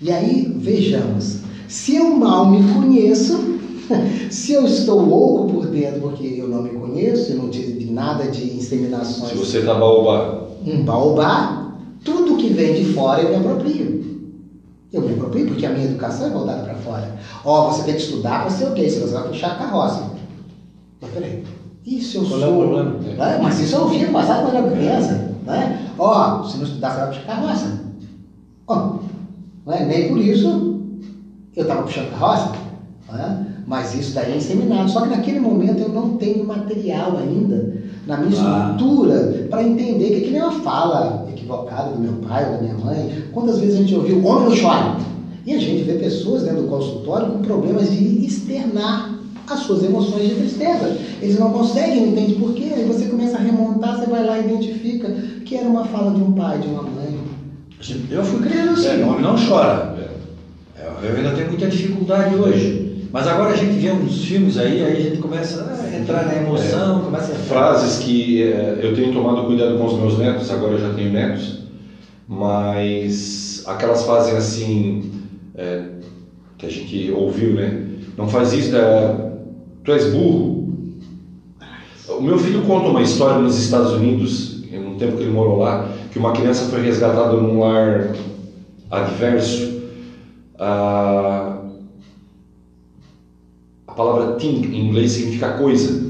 [0.00, 1.38] E aí, vejamos,
[1.68, 3.56] se eu mal me conheço,
[4.30, 8.24] se eu estou louco por dentro porque eu não me conheço, eu não tive nada
[8.28, 10.48] de inseminações Se você tá baobá.
[10.66, 11.72] um baobá,
[12.04, 13.96] tudo que vem de fora eu me aproprio.
[14.92, 17.16] Eu me aproprio porque a minha educação é voltada para fora.
[17.44, 18.88] Ó, você tem que estudar para ser o quê?
[18.88, 20.10] Se você vai puxar a carroça.
[21.00, 21.42] Mas peraí,
[21.84, 22.58] e se eu Qual é o sou...
[22.58, 22.90] problema?
[23.00, 23.40] Né?
[23.42, 25.25] Mas isso eu ouvi no passado quando eu era criança.
[25.46, 25.88] Né?
[25.98, 27.80] Ó, se não estudar, você vai puxar carroça.
[28.66, 28.98] Ó,
[29.66, 29.84] né?
[29.86, 30.80] Nem por isso
[31.54, 32.52] eu estava puxando carroça.
[33.12, 33.46] Né?
[33.66, 34.90] Mas isso daí é inseminado.
[34.90, 37.74] Só que naquele momento eu não tenho material ainda
[38.06, 38.70] na minha Ah.
[38.72, 42.74] estrutura para entender que aquilo é uma fala equivocada do meu pai ou da minha
[42.74, 43.24] mãe.
[43.32, 44.96] Quantas vezes a gente ouviu homem não chora?
[45.44, 49.15] E a gente vê pessoas dentro do consultório com problemas de externar
[49.54, 50.96] as suas emoções de tristeza.
[51.20, 52.72] Eles não conseguem, não entendem por quê.
[52.76, 55.10] Aí você começa a remontar, você vai lá e identifica
[55.44, 57.18] que era uma fala de um pai, de uma mãe.
[58.10, 59.04] Eu fui criado assim, É.
[59.04, 59.94] o homem não chora.
[59.98, 60.16] Eu
[61.08, 62.86] eu ainda tenho muita dificuldade hoje.
[63.12, 66.34] Mas agora a gente vê uns filmes aí, aí a gente começa a entrar na
[66.36, 67.36] emoção, começa a.
[67.36, 71.12] Frases que eh, eu tenho tomado cuidado com os meus netos, agora eu já tenho
[71.12, 71.60] netos,
[72.26, 75.12] mas aquelas frases assim,
[75.54, 75.82] eh,
[76.58, 77.84] que a gente ouviu, né?
[78.16, 79.25] Não faz isso, eh,
[79.86, 80.66] tu és burro.
[82.08, 85.88] O meu filho conta uma história nos Estados Unidos, no tempo que ele morou lá,
[86.10, 88.12] que uma criança foi resgatada num lar
[88.90, 89.76] adverso.
[90.58, 91.60] Ah,
[93.86, 96.04] a palavra thing em inglês significa coisa,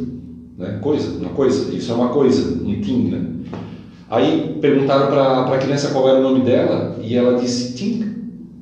[0.56, 0.78] né?
[0.80, 1.74] Coisa, uma coisa.
[1.74, 3.26] Isso é uma coisa, um thing, né?
[4.08, 8.05] Aí perguntaram para a criança qual era o nome dela e ela disse Tim.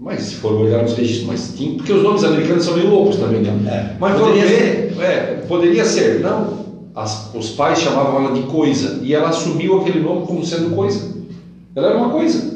[0.04, 3.16] Mas se for olhar nos registros, mas Tim, porque os nomes americanos são meio loucos
[3.16, 3.50] também, né?
[3.66, 4.94] É, Mas poderia ser.
[5.00, 6.20] É, poderia ser.
[6.20, 6.64] Não.
[6.94, 11.14] As- os pais chamavam ela de coisa e ela assumiu aquele nome como sendo coisa.
[11.74, 12.52] Ela era uma coisa.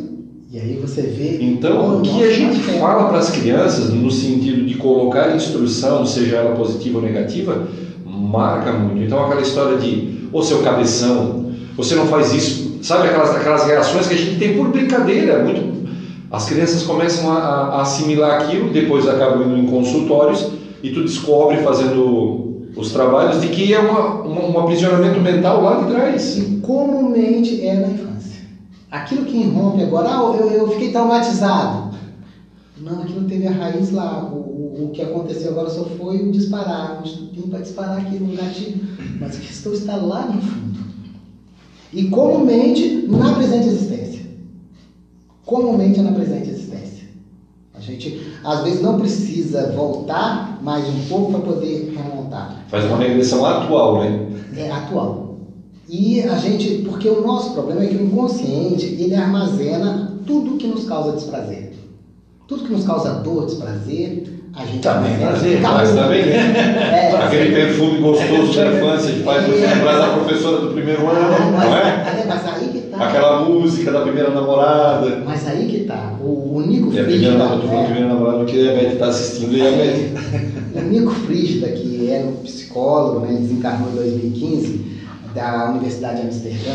[0.51, 1.39] E aí você vê.
[1.41, 6.37] Então, o que a gente fala para as crianças, no sentido de colocar instrução, seja
[6.37, 7.67] ela positiva ou negativa,
[8.07, 9.03] marca muito.
[9.03, 14.07] Então, aquela história de, ô seu cabeção, você não faz isso, sabe aquelas, aquelas reações
[14.07, 15.43] que a gente tem por brincadeira.
[15.43, 15.78] Muito,
[16.31, 20.47] as crianças começam a, a- assimilar aquilo, depois acabam indo em consultórios
[20.83, 25.81] e tu descobre, fazendo os trabalhos, de que é uma, uma- um aprisionamento mental lá
[25.83, 26.37] de trás.
[26.37, 28.43] E comumente é na infância.
[28.91, 31.97] Aquilo que irrompe agora, ah, eu, eu fiquei traumatizado.
[32.79, 34.23] Não, aquilo teve a raiz lá.
[34.33, 38.19] O, o, o que aconteceu agora só foi o disparar, um estupim para disparar aqui
[38.19, 38.81] no gatilho.
[39.21, 40.79] Mas a questão está lá no fundo.
[41.93, 44.18] E comumente na presente existência.
[45.49, 47.09] Comumente é na presente existência.
[47.73, 52.99] A gente às vezes não precisa voltar mais um pouco para poder remontar Faz uma
[52.99, 54.27] regressão atual, né?
[54.55, 55.39] é atual.
[55.89, 60.67] E a gente, porque o nosso problema é que o inconsciente, ele armazena tudo que
[60.67, 61.73] nos causa desprazer.
[62.47, 64.25] Tudo que nos causa dor, desprazer,
[64.55, 67.11] a gente Também vai prazer, Mas também, né?
[67.11, 71.35] É, Aquele perfume gostoso da infância que faz você lembrar da professora do primeiro ano,
[71.35, 72.21] Ah, não é?
[72.21, 72.88] é, mas aí que tá.
[72.99, 75.23] Aquela música da primeira namorada.
[75.25, 76.17] Mas aí que tá.
[76.21, 77.55] O, o Nico E a primeira, Frígida.
[77.55, 80.59] eu tô falando é, primeira namorada porque a Beth está assistindo e a Beth.
[80.79, 84.81] O Nico Frígida, que é um psicólogo, né, desencarnou em 2015,
[85.35, 86.73] da Universidade de Amsterdã,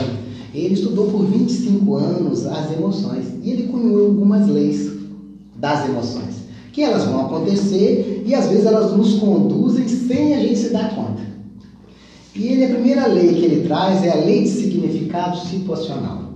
[0.53, 4.91] ele estudou por 25 anos as emoções e ele cunhou algumas leis
[5.55, 10.57] das emoções, que elas vão acontecer e às vezes elas nos conduzem sem a gente
[10.57, 11.32] se dar conta.
[12.35, 16.33] E ele, a primeira lei que ele traz é a lei de significado situacional.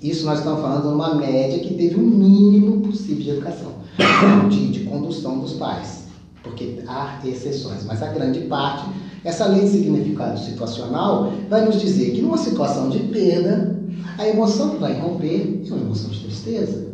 [0.00, 3.72] Isso nós estamos falando de uma média que teve o mínimo possível de educação,
[4.48, 6.04] de, de condução dos pais,
[6.42, 8.84] porque há exceções, mas a grande parte,
[9.24, 13.80] essa lei de significado situacional vai nos dizer que numa situação de perda,
[14.18, 16.92] a emoção que vai romper é uma emoção de tristeza.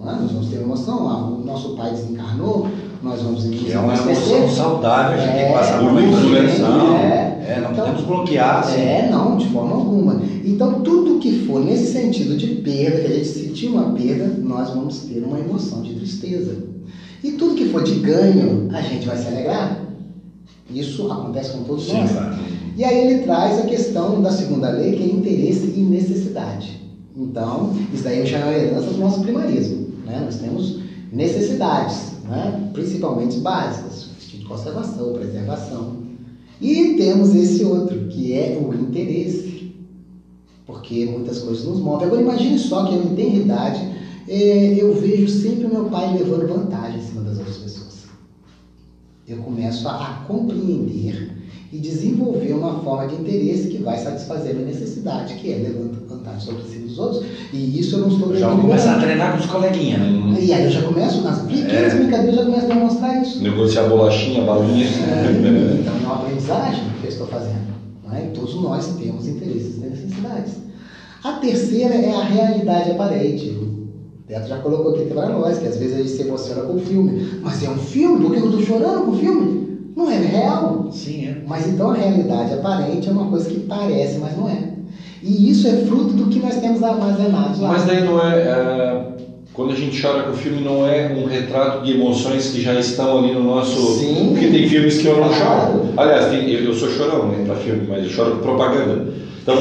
[0.00, 0.04] É?
[0.04, 2.68] Nós vamos ter uma emoção, ah, o nosso pai desencarnou,
[3.02, 5.92] nós vamos Que é uma emoção saudável, a gente tem que É, passar por o
[5.92, 7.18] muita luto, né?
[7.18, 7.21] É.
[7.46, 8.58] É, não Então- podemos bloquear.
[8.60, 8.80] assim.
[8.80, 10.22] É, não, de forma alguma.
[10.44, 14.70] Então, tudo que for nesse sentido de perda, que a gente sentir uma perda, nós
[14.70, 16.56] vamos ter uma emoção de tristeza.
[17.22, 19.80] E tudo que for de ganho, a gente vai se alegrar.
[20.70, 22.10] Isso acontece com todos Sim, nós.
[22.12, 22.34] claro.
[22.76, 26.80] E aí ele traz a questão da segunda lei, que é interesse e necessidade.
[27.16, 29.88] Então, isso daí já é uma herança do nosso primarismo.
[30.06, 30.22] Né?
[30.24, 30.78] Nós temos
[31.12, 32.70] necessidades, né?
[32.72, 36.01] principalmente básicas, de conservação, preservação.
[36.60, 39.72] E temos esse outro, que é o interesse.
[40.66, 42.06] Porque muitas coisas nos movem.
[42.06, 43.80] Agora imagine só que eu em tenra idade,
[44.28, 48.06] eh, eu vejo sempre meu pai levando vantagem em cima das outras pessoas.
[49.26, 51.36] Eu começo a, a compreender
[51.72, 56.06] e desenvolver uma forma de interesse que vai satisfazer a minha necessidade, que é levando
[56.06, 57.24] vantagem sobre cima dos outros.
[57.52, 60.36] E isso eu não estou Já vou começar a treinar com os coleguinhas, né?
[60.40, 61.96] E aí eu já começo, nas pequenas É.
[61.96, 63.42] brincadeiras, eu já começo a demonstrar isso.
[63.42, 64.86] Negociar bolachinha, balinha.
[64.86, 67.72] É, então é uma aprendizagem que eu estou fazendo.
[68.12, 68.24] é?
[68.24, 70.54] E todos nós temos interesses e necessidades.
[71.24, 73.48] A terceira é a realidade aparente.
[73.50, 73.88] O
[74.26, 76.78] Teto já colocou aqui para nós, que às vezes a gente se emociona com o
[76.80, 77.40] filme.
[77.42, 78.24] Mas é um filme?
[78.24, 79.62] Por que eu estou chorando com o filme?
[79.96, 80.88] Não é real.
[80.90, 81.42] Sim, é.
[81.46, 84.71] Mas então a realidade aparente é uma coisa que parece, mas não é.
[85.22, 87.68] E isso é fruto do que nós temos armazenado lá.
[87.68, 89.02] Mas daí não é, é,
[89.52, 92.74] Quando a gente chora com o filme, não é um retrato de emoções que já
[92.74, 93.98] estão ali no nosso.
[93.98, 94.30] Sim.
[94.32, 95.84] Porque tem filmes que eu não choro.
[95.96, 99.12] Aliás, tem- eu, eu sou chorão né, pra filme, mas eu choro com propaganda.
[99.42, 99.56] Então,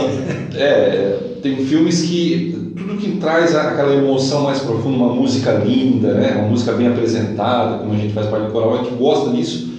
[0.56, 2.72] é, tem filmes que.
[2.76, 7.78] Tudo que traz aquela emoção mais profunda, uma música linda, né, uma música bem apresentada,
[7.78, 9.70] como a gente faz parte do coral, a gente gosta disso.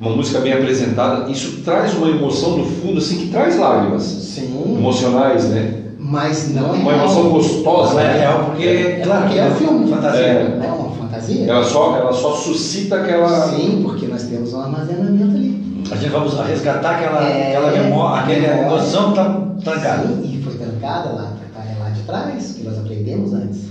[0.00, 4.76] Uma música bem apresentada, isso traz uma emoção no fundo, assim, que traz lágrimas Sim,
[4.78, 5.82] emocionais, né?
[5.98, 7.04] mas não é Uma real.
[7.04, 7.94] emoção gostosa.
[7.94, 8.18] Não é né?
[8.20, 9.90] real, porque, É claro, porque é um filme.
[9.90, 10.22] fantasia.
[10.22, 10.56] É.
[10.56, 11.46] Não é uma fantasia?
[11.46, 13.28] Ela só, ela só suscita aquela.
[13.48, 15.82] Sim, porque nós temos um armazenamento ali.
[15.90, 18.66] A gente vamos resgatar aquela, É, aquela memória, aquela memória.
[18.76, 19.30] emoção que está
[19.64, 20.06] trancada.
[20.06, 23.62] Sim, e foi trancada lá, tá lá de trás, que nós aprendemos antes.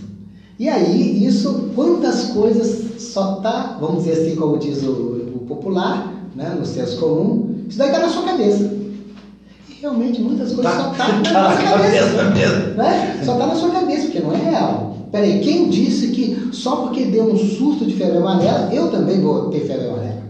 [0.59, 4.91] E aí, isso, quantas coisas só tá, vamos dizer assim, como diz o,
[5.35, 8.71] o popular, né, no senso comum, isso daí tá na sua cabeça.
[9.69, 12.15] E realmente muitas coisas só tá, na tá na nossa cabeça.
[12.15, 12.73] cabeça mesmo.
[12.75, 13.21] né?
[13.25, 14.97] Só tá na sua cabeça, porque não é real.
[15.11, 19.49] Peraí, quem disse que só porque deu um surto de febre amarela, eu também vou
[19.49, 20.27] ter febre amarela?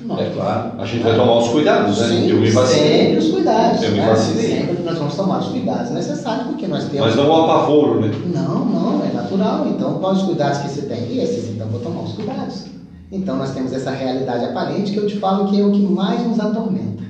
[0.00, 0.18] Não.
[0.18, 0.72] É claro.
[0.78, 2.08] A gente vai tomar os cuidados, né?
[2.08, 2.98] Sim, eu me vacinei.
[2.98, 3.82] sempre os cuidados.
[3.82, 4.06] Eu me né?
[4.06, 4.58] vacinei.
[4.58, 7.06] Sempre nós vamos tomar os cuidados necessários, porque nós temos.
[7.06, 8.10] Mas não o apavoro, né?
[8.26, 9.66] Não, não, é natural.
[9.68, 11.16] Então, quais os cuidados que se tem?
[11.16, 12.64] Esses, então vou tomar os cuidados.
[13.14, 16.22] Então, nós temos essa realidade aparente que eu te falo que é o que mais
[16.24, 17.04] nos atormenta.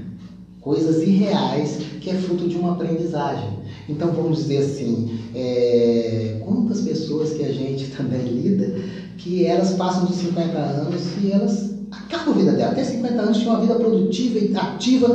[0.61, 3.59] Coisas irreais que é fruto de uma aprendizagem.
[3.89, 8.71] Então, vamos dizer assim, é, quantas pessoas que a gente também lida
[9.17, 12.73] que elas passam dos 50 anos e elas acabam a vida dela.
[12.73, 15.09] Até 50 anos tinha uma vida produtiva e ativa,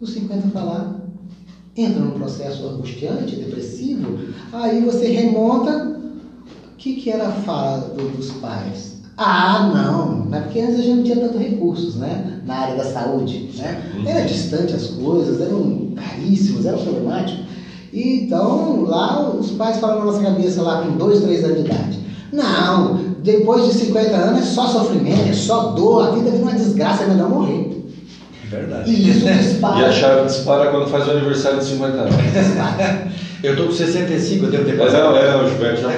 [0.00, 1.02] dos 50 para lá
[1.76, 4.18] entra num processo angustiante, depressivo,
[4.52, 5.90] aí você remonta.
[6.72, 8.91] O que, que era a fala do- dos pais?
[9.24, 10.40] Ah, não, né?
[10.40, 12.40] porque antes a gente não tinha tantos recursos né?
[12.44, 13.50] na área da saúde.
[13.56, 13.82] Né?
[14.06, 17.42] Era distante as coisas, eram caríssimas, era problemático.
[17.92, 21.64] E, então, lá os pais falam na nossa cabeça, lá com 2, 3 anos de
[21.66, 21.98] idade.
[22.32, 26.52] Não, depois de 50 anos é só sofrimento, é só dor, a vida vira uma
[26.52, 27.86] desgraça, é melhor morrer.
[28.50, 28.90] Verdade.
[28.90, 29.92] E isso E a dispara.
[29.92, 32.14] chave dispara quando faz o aniversário de 50 anos.
[32.32, 33.12] dispara.
[33.42, 35.14] Eu tô com 65, eu devo ter Mas passado.
[35.14, 35.88] não, é, o Gilberto já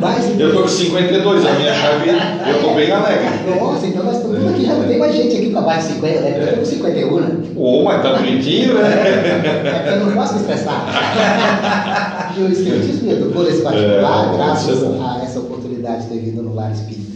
[0.00, 0.40] passou.
[0.40, 3.28] Eu tô com 52, a minha chave, eu tô bem alegre.
[3.60, 6.20] Nossa, então nós estamos aqui, já não tem mais gente aqui com abaixo de 50,
[6.20, 6.42] né?
[6.42, 7.36] Eu tô com 51, né?
[7.54, 8.80] Ô, mas tá bonitinho, né?
[8.82, 12.34] É porque eu não posso me estressar.
[12.36, 16.18] E o Espiritismo me educou nesse particular, É, graças é a essa oportunidade de ter
[16.18, 17.12] vindo no Lar Espírita.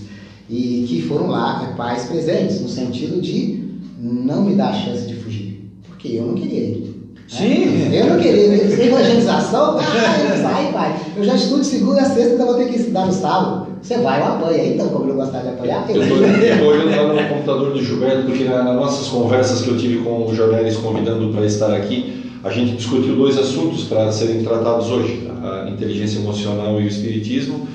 [0.48, 3.64] E que foram lá é, pais presentes, no sentido de
[4.00, 5.68] não me dar a chance de fugir.
[5.88, 6.87] Porque eu não queria ir.
[7.28, 7.94] Sim.
[7.94, 8.84] Eu não queria.
[8.86, 9.76] Evangelização?
[9.88, 10.96] Ah, sai, pai.
[11.16, 13.66] Eu já estudo segunda a sexta, então vou ter que estudar no sábado.
[13.80, 14.56] Você vai, eu apoio.
[14.66, 18.22] Então, como eu gostar de apoiar, eu Eu estou olhando lá no computador do Gilberto,
[18.24, 22.12] porque na- nas nossas conversas que eu tive com o Jornelis convidando para estar aqui,
[22.42, 27.66] a gente discutiu dois assuntos para serem tratados hoje: a inteligência emocional e o espiritismo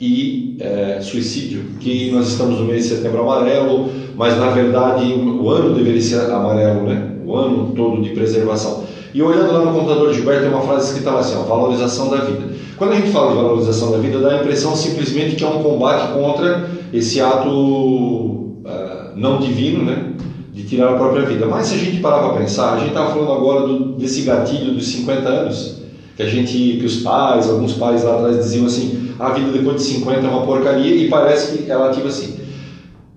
[0.00, 5.50] e eh, suicídio, que nós estamos no mês de setembro amarelo, mas na verdade o
[5.50, 7.08] ano deveria ser amarelo, né?
[7.24, 8.82] O ano todo de preservação.
[9.12, 12.10] E olhando lá no computador do Gilberto, tem uma frase escrita lá assim: ó, valorização
[12.10, 12.50] da vida.
[12.76, 15.62] Quando a gente fala de valorização da vida, dá a impressão simplesmente que é um
[15.62, 20.12] combate contra esse ato ah, não divino, né?
[20.52, 21.46] De tirar a própria vida.
[21.46, 24.72] Mas se a gente parar para pensar, a gente estava falando agora do, desse gatilho
[24.72, 25.82] dos 50 anos,
[26.16, 29.76] que a gente, que os pais, alguns pais lá atrás diziam assim, a vida depois
[29.76, 32.36] de 50 é uma porcaria e parece que ela ativa assim.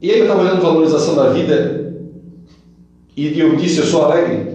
[0.02, 1.94] E aí eu estava olhando valorização da vida
[3.16, 4.53] e eu disse, eu sou alegre.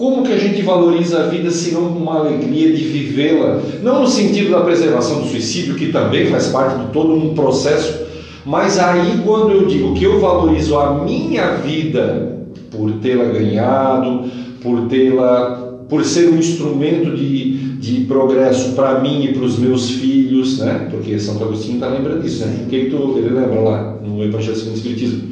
[0.00, 3.60] Como que a gente valoriza a vida se não com uma alegria de vivê-la?
[3.82, 8.06] Não no sentido da preservação do suicídio, que também faz parte de todo um processo,
[8.46, 14.24] mas aí quando eu digo que eu valorizo a minha vida por tê-la ganhado,
[14.62, 19.90] por tê-la, por ser um instrumento de, de progresso para mim e para os meus
[19.90, 20.88] filhos, né?
[20.90, 22.62] Porque Santo Agostinho está lembrando disso, né?
[22.64, 25.29] O que, que tu, ele lembra lá no Evangelho segundo Espiritismo?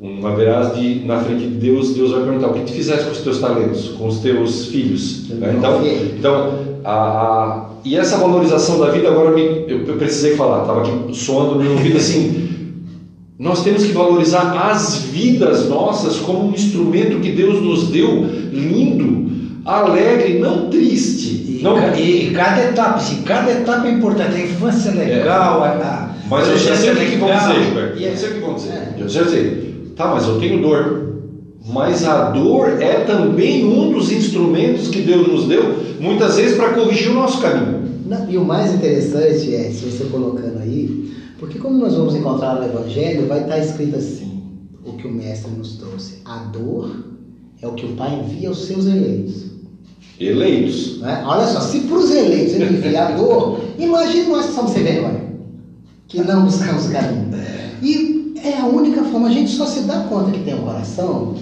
[0.00, 3.10] Uma verás de, na frente de Deus, Deus vai perguntar o que tu fizeste com
[3.10, 5.28] os teus talentos, com os teus filhos.
[5.28, 5.54] né?
[5.58, 5.82] Então,
[6.18, 10.80] então a, a- e essa valorização da vida agora me, eu, eu precisei falar, estava
[10.80, 12.48] aqui soando no meu ouvido assim.
[13.38, 18.22] Nós temos que valorizar as vidas nossas como um instrumento que Deus nos deu,
[18.52, 19.30] lindo,
[19.64, 21.28] alegre, não triste.
[21.58, 24.34] E, não, ca- e cada etapa, assim, cada etapa é importante.
[24.34, 27.98] A infância é legal, a, a Mas eu já sei o que, vão dizer, Gilberto.
[27.98, 28.70] Eu é- sei o que vão dizer.
[28.72, 28.94] É.
[28.98, 29.69] Eu já sei.
[30.00, 31.10] Tá, mas eu tenho dor.
[31.66, 36.72] Mas a dor é também um dos instrumentos que Deus nos deu, muitas vezes para
[36.72, 37.82] corrigir o nosso caminho.
[38.06, 42.54] Não, e o mais interessante é, se você colocando aí, porque como nós vamos encontrar
[42.54, 44.42] no Evangelho, vai estar escrito assim,
[44.86, 46.22] o que o Mestre nos trouxe.
[46.24, 47.04] A dor
[47.60, 49.50] é o que o Pai envia aos seus eleitos.
[50.18, 50.98] Eleitos.
[51.00, 51.22] né?
[51.26, 54.82] Olha só, se para os eleitos ele envia a dor, imagine nós que somos sem
[54.82, 55.24] vergonha,
[56.08, 57.28] que não buscamos caminho.
[57.82, 61.34] E é a única forma, a gente só se dá conta que tem um coração,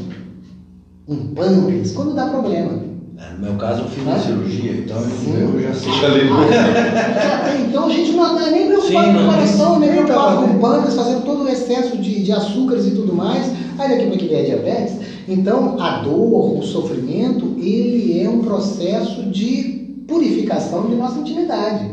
[1.06, 2.88] um pâncreas, quando dá problema.
[3.18, 5.34] É, No meu caso, eu fiz uma cirurgia, então Sim.
[5.34, 5.92] eu já sei.
[5.92, 6.44] Já lembrou?
[6.44, 10.54] Até então a gente não está nem preocupado com o coração, nem nem preocupado com
[10.54, 13.50] o pâncreas, fazendo todo o excesso de, de açúcares e tudo mais.
[13.78, 14.96] Aí daqui para que a diabetes.
[15.26, 21.90] Então a dor, o sofrimento, ele é um processo de purificação de nossa intimidade.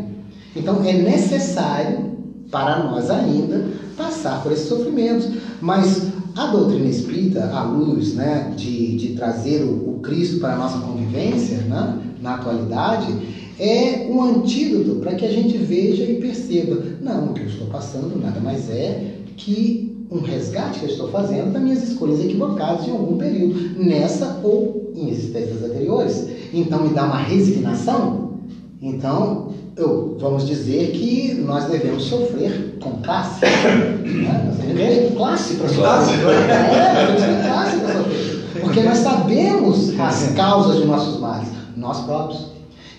[0.55, 2.15] Então é necessário
[2.51, 3.65] para nós ainda
[3.95, 5.27] passar por esses sofrimentos.
[5.61, 10.57] Mas a doutrina espírita, à luz né, de, de trazer o, o Cristo para a
[10.57, 13.07] nossa convivência né, na atualidade,
[13.59, 17.67] é um antídoto para que a gente veja e perceba: não, o que eu estou
[17.67, 22.87] passando nada mais é que um resgate que eu estou fazendo das minhas escolhas equivocadas
[22.87, 26.27] em algum período, nessa ou em existências anteriores.
[26.53, 28.39] Então me dá uma resignação.
[28.81, 33.41] Então, eu, vamos dizer que nós devemos sofrer com classe.
[33.43, 34.43] Né?
[34.47, 36.49] Nós devemos ter classe para sofrer.
[36.49, 38.45] É, nós temos classe para sofrer.
[38.61, 42.45] Porque nós sabemos as causas de nossos males, nós próprios.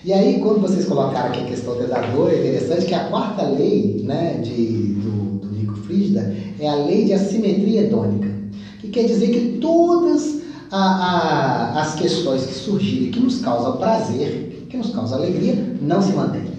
[0.05, 3.43] E aí, quando vocês colocaram aqui a questão da dor, é interessante que a quarta
[3.43, 8.29] lei né, de, do, do Nico Frígida é a lei de assimetria hedônica,
[8.79, 10.37] que quer dizer que todas
[10.71, 16.01] a- a- as questões que surgirem que nos causam prazer, que nos causam alegria, não
[16.01, 16.56] se mantêm.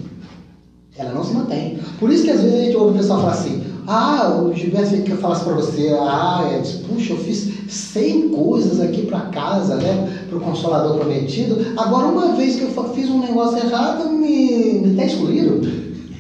[0.99, 1.79] Ela não se mantém.
[2.01, 4.95] Por isso que às vezes a gente ouve o pessoal falar assim, ah, o Gilberto
[4.95, 9.77] eu falasse para você, ah, é, diz, puxa, eu fiz 100 coisas aqui para casa,
[9.77, 14.81] né, para o Consolador Prometido, agora uma vez que eu fiz um negócio errado, me,
[14.81, 15.61] me tá excluído.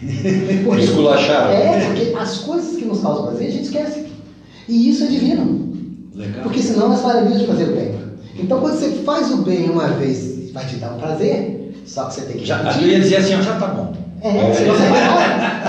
[0.00, 1.50] Me esculacharam.
[1.50, 4.06] É, porque as coisas que nos causam prazer a gente esquece.
[4.68, 5.72] E isso é divino.
[6.14, 6.42] Legal.
[6.44, 7.94] Porque senão nós faremos de fazer o bem.
[8.38, 12.14] Então quando você faz o bem uma vez, vai te dar um prazer, só que
[12.14, 12.88] você tem que Já, repetir.
[12.88, 13.87] ia dizer assim, ó, já tá bom.
[14.20, 15.08] É, se você vai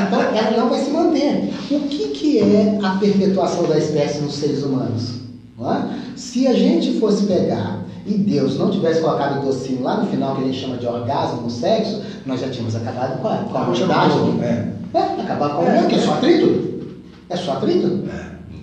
[0.08, 1.54] então ela não vai se manter.
[1.72, 5.20] O que, que é a perpetuação da espécie nos seres humanos?
[5.62, 6.00] É?
[6.16, 10.36] Se a gente fosse pegar e Deus não tivesse colocado o docinho lá no final,
[10.36, 13.58] que a gente chama de orgasmo no sexo, nós já tínhamos acabado com a, com
[13.58, 14.16] a humanidade.
[14.42, 14.80] É.
[14.94, 16.90] É, acabar com a humanidade, que é só atrito.
[17.30, 18.04] É só atrito.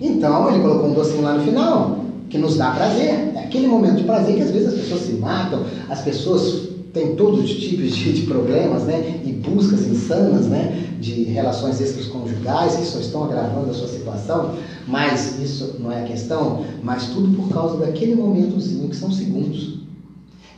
[0.01, 3.31] Então ele colocou um docinho lá no final, que nos dá prazer.
[3.35, 6.66] É aquele momento de prazer que às vezes as pessoas se matam, as pessoas
[6.97, 9.21] tem todos os tipos de, de, problemas, né?
[9.23, 10.95] E buscas insanas, né?
[10.99, 14.55] De relações extraconjugais que só estão agravando a sua situação,
[14.87, 19.77] mas isso não é a questão, mas tudo por causa daquele momentozinho que são segundos.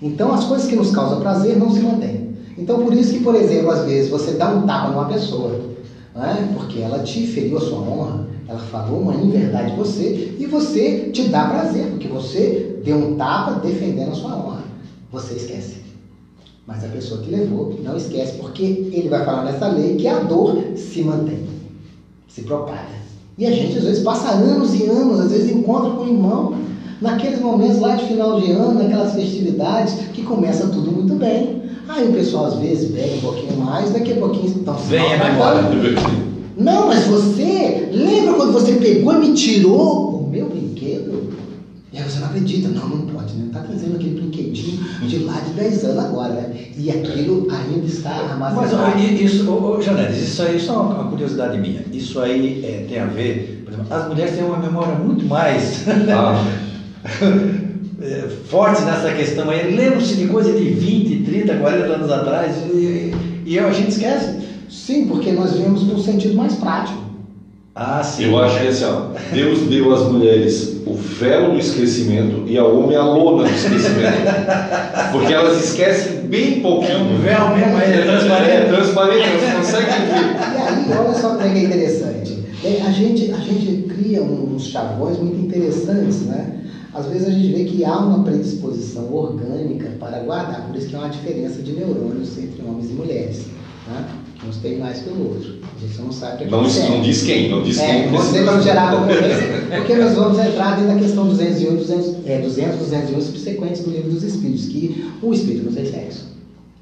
[0.02, 2.30] Então as coisas que nos causam prazer não se mantêm.
[2.58, 5.60] Então por isso que, por exemplo, às vezes você dá um tapa numa pessoa,
[6.16, 6.54] né?
[6.56, 11.10] porque ela te feriu a sua honra, ela falou uma inverdade de você e você
[11.12, 14.64] te dá prazer, porque você deu um tapa defendendo a sua honra.
[15.12, 15.79] Você esquece.
[16.70, 20.20] Mas a pessoa que levou não esquece, porque ele vai falar nessa lei que a
[20.20, 21.39] dor se mantém,
[22.28, 22.93] se propaga.
[23.39, 26.53] E a gente às vezes passa anos e anos, às vezes encontra com o irmão,
[27.01, 31.63] naqueles momentos lá de final de ano, naquelas festividades, que começa tudo muito bem.
[31.88, 35.11] Aí o pessoal às vezes bebe um pouquinho mais, daqui a pouquinho estão se Vem
[35.11, 35.63] a memória.
[36.55, 41.30] Não, mas você lembra quando você pegou e me tirou o meu brinquedo?
[41.92, 43.50] E aí você não acredita, não, não pode, né?
[43.52, 44.78] Tá trazendo aquele brinquedinho
[45.08, 46.56] de lá de 10 anos agora, né?
[46.78, 48.78] E aquilo ainda está armazenado.
[48.78, 51.84] Mas isso, ô, Janelis, isso aí só uma curiosidade minha.
[51.92, 55.86] Isso aí é, tem a ver, por exemplo, as mulheres têm uma memória muito mais
[56.10, 56.46] ah.
[58.02, 59.76] É, forte nessa questão aí.
[59.76, 63.14] Lembram-se de coisa de 20, 30, 40 anos atrás e,
[63.46, 64.38] e a gente esquece.
[64.70, 67.09] Sim, porque nós vemos no sentido mais prático.
[67.76, 68.26] Ah, sim.
[68.26, 69.01] Eu acho que é assim, ó,
[69.32, 74.17] Deus deu às mulheres o véu do esquecimento e ao homem a lona do esquecimento.
[75.11, 76.93] Porque elas esquecem bem pouquinho.
[76.93, 78.51] É um véu mesmo, é transparente.
[78.51, 80.89] É transparente, elas conseguem ver.
[80.89, 82.39] E aí, olha só como é que é interessante.
[82.63, 86.59] É, a gente, a gente cria uns chavões muito interessantes, né?
[86.93, 90.95] Às vezes a gente vê que há uma predisposição orgânica para guardar, por isso que
[90.95, 93.45] há uma diferença de neurônios entre homens e mulheres.
[93.88, 94.05] Né?
[94.47, 95.59] Uns tem mais que o outro.
[95.82, 98.12] A gente não sabe o que não, não diz quem, não diz é, quem.
[98.12, 102.16] Não dizer para não gerar concorrência, porque nós vamos entrar dentro da questão 201, 200,
[102.26, 106.28] é, 200, 201 subsequentes do livro dos Espíritos, que o Espírito não tem sexo.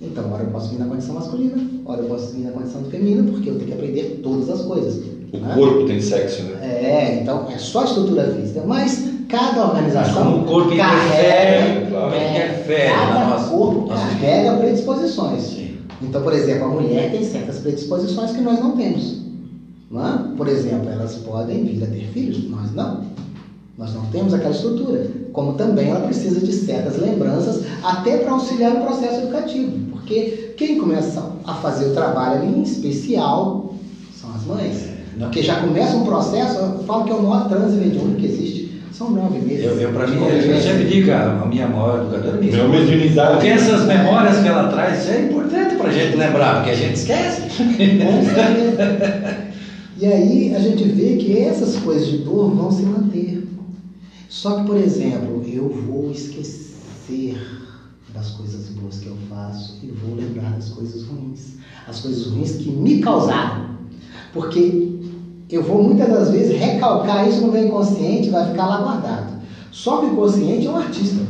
[0.01, 3.23] Então, ora eu posso vir na condição masculina, ora eu posso vir na condição feminina,
[3.31, 4.95] porque eu tenho que aprender todas as coisas.
[5.31, 5.55] O né?
[5.55, 6.59] corpo tem sexo, né?
[6.63, 8.63] É, então é só a estrutura física.
[8.65, 10.13] Mas cada organização.
[10.13, 15.41] Mas como o corpo carrega, interfere, é, cada nossa, corpo nossa carrega predisposições.
[15.41, 15.66] Sim.
[16.01, 19.21] Então, por exemplo, a mulher tem certas predisposições que nós não temos.
[19.89, 20.35] Não é?
[20.35, 23.05] Por exemplo, elas podem vir a ter filhos, nós não.
[23.77, 25.09] Nós não temos aquela estrutura.
[25.31, 29.71] Como também ela precisa de certas lembranças, até para auxiliar no processo educativo.
[29.91, 33.75] Porque quem começa a fazer o trabalho ali, em especial,
[34.19, 34.87] são as mães.
[34.87, 38.25] É, Porque já começa um processo, eu falo que é o maior transe mediúnico que
[38.25, 38.46] existe
[38.97, 39.65] são nove meses.
[39.65, 42.51] Eu, eu para mim, eu sempre digo, a minha maior educadora é minha.
[42.51, 43.33] Meu mediunidade.
[43.33, 46.75] Porque essas memórias que ela traz, isso é importante para a gente lembrar, porque a
[46.75, 47.43] gente esquece.
[49.99, 53.47] E aí a gente vê que essas coisas de dor vão se manter.
[54.29, 57.35] Só que, por exemplo, eu vou esquecer
[58.13, 61.55] das coisas boas que eu faço e vou lembrar das coisas ruins.
[61.87, 63.77] As coisas ruins que me causaram.
[64.31, 64.99] Porque
[65.55, 69.41] eu vou muitas das vezes recalcar isso no meu inconsciente, vai ficar lá guardado.
[69.71, 71.21] Só que o inconsciente é um artista.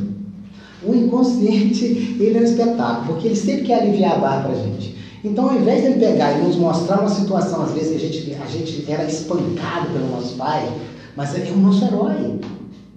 [0.84, 1.86] O inconsciente,
[2.20, 4.96] ele é um espetáculo, porque ele sempre quer aliviar a barra para a gente.
[5.24, 8.36] Então, ao invés de ele pegar e nos mostrar uma situação, às vezes, a gente,
[8.42, 10.72] a gente era espancado pelo nosso pai,
[11.16, 12.40] mas é o nosso herói.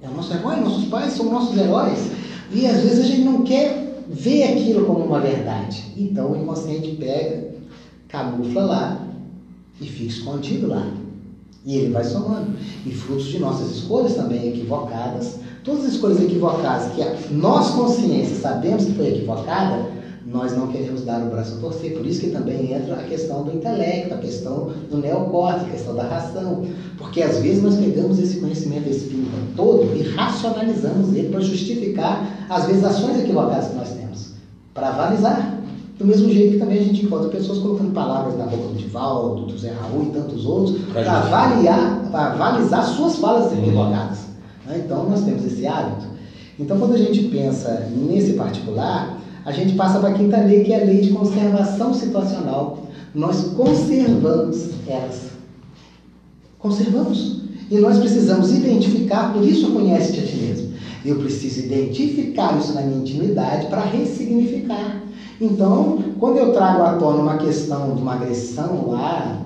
[0.02, 2.10] É o nosso herói, nossos pais são nossos heróis.
[2.52, 5.84] E às vezes a gente não quer ver aquilo como uma verdade.
[5.96, 7.54] Então o inconsciente pega,
[8.08, 9.06] camufla lá
[9.80, 10.86] e fica escondido lá.
[11.64, 12.52] E ele vai somando.
[12.86, 18.84] E frutos de nossas escolhas também equivocadas, todas as escolhas equivocadas que nós, consciência, sabemos
[18.84, 21.92] que foi equivocada, nós não queremos dar o braço a torcer.
[21.92, 25.94] Por isso que também entra a questão do intelecto, a questão do neocórtex, a questão
[25.94, 26.64] da ração.
[26.96, 32.66] Porque às vezes nós pegamos esse conhecimento espírita todo e racionalizamos ele para justificar, às
[32.66, 34.30] vezes, ações equivocadas que nós temos.
[34.72, 35.59] Para avalizar.
[36.00, 39.44] Do mesmo jeito que também a gente encontra pessoas colocando palavras na boca do Divaldo,
[39.44, 43.58] do Zé Raul e tantos outros, para avaliar, para avalizar suas falas uhum.
[43.58, 44.18] equivocadas.
[44.66, 44.82] Né?
[44.82, 46.06] Então nós temos esse hábito.
[46.58, 50.72] Então quando a gente pensa nesse particular, a gente passa para a quinta lei, que
[50.72, 52.78] é a lei de conservação situacional.
[53.14, 55.32] Nós conservamos elas.
[56.58, 57.42] Conservamos.
[57.70, 60.72] E nós precisamos identificar, por isso conhece-te a ti mesmo.
[61.04, 65.09] Eu preciso identificar isso na minha intimidade para ressignificar.
[65.40, 69.40] Então, quando eu trago à tona uma questão de uma agressão lá,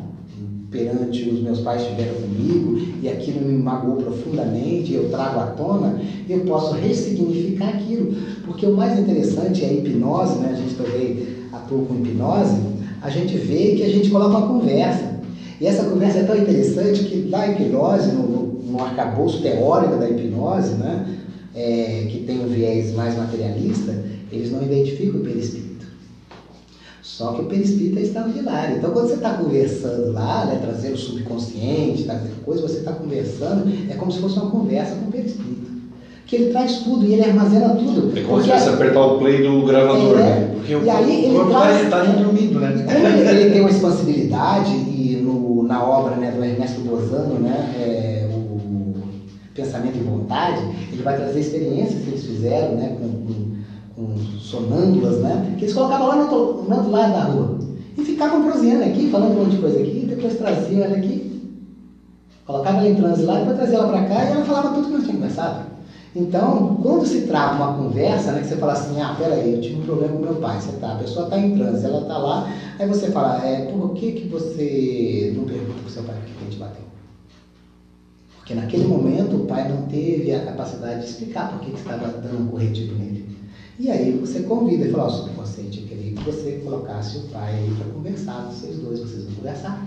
[0.69, 6.01] perante os meus pais tiveram comigo, e aquilo me magoou profundamente, eu trago à tona,
[6.29, 8.13] eu posso ressignificar aquilo.
[8.45, 10.51] Porque o mais interessante é a hipnose, né?
[10.51, 12.57] a gente também atua com hipnose,
[13.01, 15.15] a gente vê que a gente coloca uma conversa.
[15.61, 20.75] E essa conversa é tão interessante que na hipnose, no, no arcabouço teórico da hipnose,
[20.75, 21.07] né?
[21.55, 23.95] É, que tem um viés mais materialista,
[24.33, 25.64] eles não identificam o perispírito.
[27.17, 28.77] Só que o perispírito é extraordinário.
[28.77, 33.73] Então, quando você está conversando lá, né, trazendo o subconsciente, trazendo coisa, você está conversando,
[33.89, 35.71] é como se fosse uma conversa com o perispírito.
[36.27, 38.19] Que ele traz tudo e ele armazena tudo.
[38.19, 40.51] É como se fosse apertar o play do gravador, É, né?
[40.57, 41.53] Porque o, aí corpo
[41.85, 42.85] está ali dormindo, né?
[42.85, 47.75] como ele, ele tem uma expansibilidade, e no, na obra né, do Ernesto Bozano, né,
[47.79, 48.97] é, o
[49.55, 50.63] Pensamento e Vontade,
[50.93, 53.14] ele vai trazer experiências que eles fizeram né, com
[54.55, 57.59] sonâmbulas, né, que eles colocavam lá no outro, no outro lado da rua.
[57.97, 61.43] E ficavam proseando aqui, falando um monte de coisa aqui, depois traziam ela aqui,
[62.47, 64.93] colocava ela em transe lá, depois trazia ela para cá e ela falava tudo que
[64.93, 65.75] nós tínhamos conversado.
[66.17, 69.81] Então, quando se trava uma conversa, né, que você fala assim, ah, peraí, eu tive
[69.81, 72.49] um problema com meu pai, você tá, a pessoa está em transe, ela está lá,
[72.79, 76.25] aí você fala, é, por que, que você não pergunta para o seu pai por
[76.25, 76.85] que que ele te bateu?
[78.37, 82.07] Porque naquele momento o pai não teve a capacidade de explicar por que, que estava
[82.07, 83.24] dando um corretivo nele.
[83.79, 87.55] E aí você convida e fala, ó, subconsciente, eu queria que você colocasse o pai
[87.55, 89.87] aí para conversar, vocês dois, vocês vão conversar.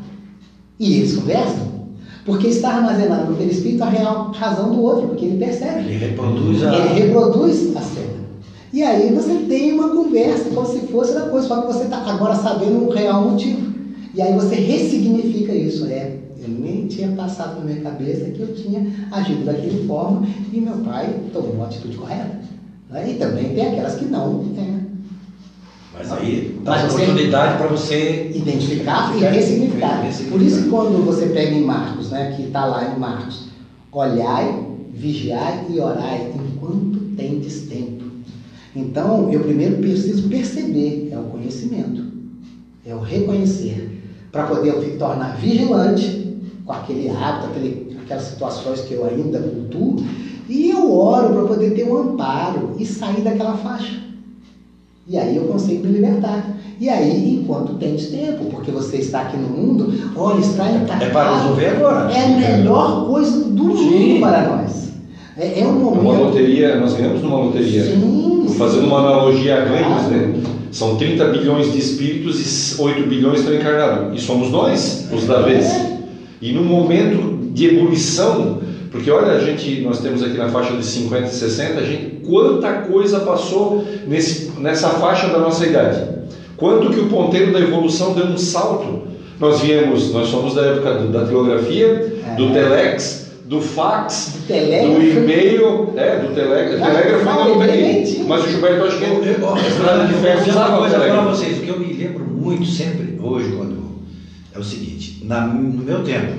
[0.80, 1.78] E eles conversam.
[2.26, 5.88] Porque está armazenado no perispírito a real razão do outro, porque ele percebe.
[5.88, 6.76] Ele reproduz a.
[6.76, 8.18] Ele reproduz a cena.
[8.74, 11.98] E aí você tem uma conversa como se fosse outra coisa, só que você está
[12.00, 13.74] agora sabendo o real motivo.
[14.14, 15.86] E aí você ressignifica isso.
[15.86, 20.60] É, eu nem tinha passado na minha cabeça que eu tinha agido daquela forma e
[20.60, 22.42] meu pai tomou uma atitude correta.
[22.90, 23.12] Né?
[23.12, 24.44] E também tem aquelas que não.
[24.44, 24.82] né?
[25.94, 28.32] Mas aí dá Mas oportunidade para você.
[28.36, 30.02] identificar e Ficar- ressignificar.
[30.04, 30.32] ressignificar.
[30.38, 33.48] Por isso que quando você pega em Marcos, né, que está lá em Marcos,
[33.92, 34.64] olhai,
[34.94, 38.04] vigiai e orai enquanto tendes tempo.
[38.76, 42.04] Então, eu primeiro preciso perceber, é o conhecimento,
[42.86, 48.82] é o reconhecer, para poder eu me tornar vigilante com aquele hábito, aquele, aquelas situações
[48.82, 49.96] que eu ainda cultuo,
[50.50, 54.00] e eu oro para poder ter um amparo e sair daquela faixa.
[55.08, 56.58] E aí eu consigo me libertar.
[56.80, 60.66] E aí, enquanto tens tempo, porque você está aqui no mundo, olha, está
[61.02, 62.12] É para resolver agora.
[62.12, 64.10] É a melhor coisa do Sim.
[64.10, 64.90] mundo para nós.
[65.38, 66.24] É, é um momento.
[66.24, 67.84] loteria, nós ganhamos numa loteria.
[67.84, 68.46] Sim.
[68.58, 70.10] Fazendo uma analogia a ganhos, Claro.
[70.12, 70.34] né?
[70.72, 74.20] São 30 bilhões de espíritos e 8 bilhões estão encarnados.
[74.20, 75.66] E somos nós, os da vez.
[76.42, 78.60] E no momento de ebulição,
[78.92, 82.26] porque olha, a gente, nós temos aqui na faixa de 50 e 60, a gente,
[82.26, 86.02] quanta coisa passou nesse, nessa faixa da nossa idade.
[86.56, 89.08] Quanto que o ponteiro da evolução deu um salto.
[89.40, 92.52] Nós viemos, nós somos da época do- da telegrafia, do É.
[92.54, 96.80] telex, do fax, Do do e-mail, é, do telégrafo.
[96.80, 98.24] Não, Telégrafo não, não ele peguei.
[98.28, 100.96] Mas o Gilberto acho que eu, Estrada de eu vou ferro dizer usava uma coisa
[100.96, 101.30] para telegrafo.
[101.38, 103.78] vocês, o que eu me lembro muito sempre, hoje, quando
[104.56, 106.34] é o seguinte, na, no meu tempo,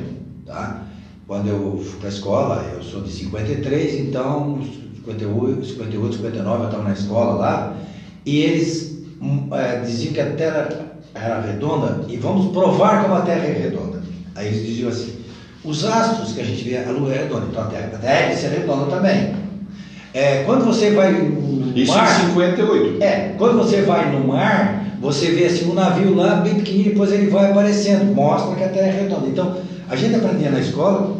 [0.45, 0.83] tá?
[1.29, 4.59] Quando eu fui para a escola, eu sou de 53, então
[4.97, 7.77] 58, 58 59 eu estava na escola lá,
[8.25, 10.69] e eles hum, eh, diziam que a Terra
[11.15, 14.01] era redonda e vamos provar como a Terra é redonda.
[14.35, 15.17] Aí eles diziam assim,
[15.63, 18.49] os astros que a gente vê, a Lua é redonda, então a Terra deve ser
[18.49, 19.35] redonda também.
[20.15, 23.03] É, quando você vai no Isso mar, em 58.
[23.03, 27.13] é, quando você vai no mar, você vê assim um navio lá bem pequenininho, depois
[27.13, 29.27] ele vai aparecendo, mostra que a Terra é redonda.
[29.27, 31.17] Então, a gente aprendia na escola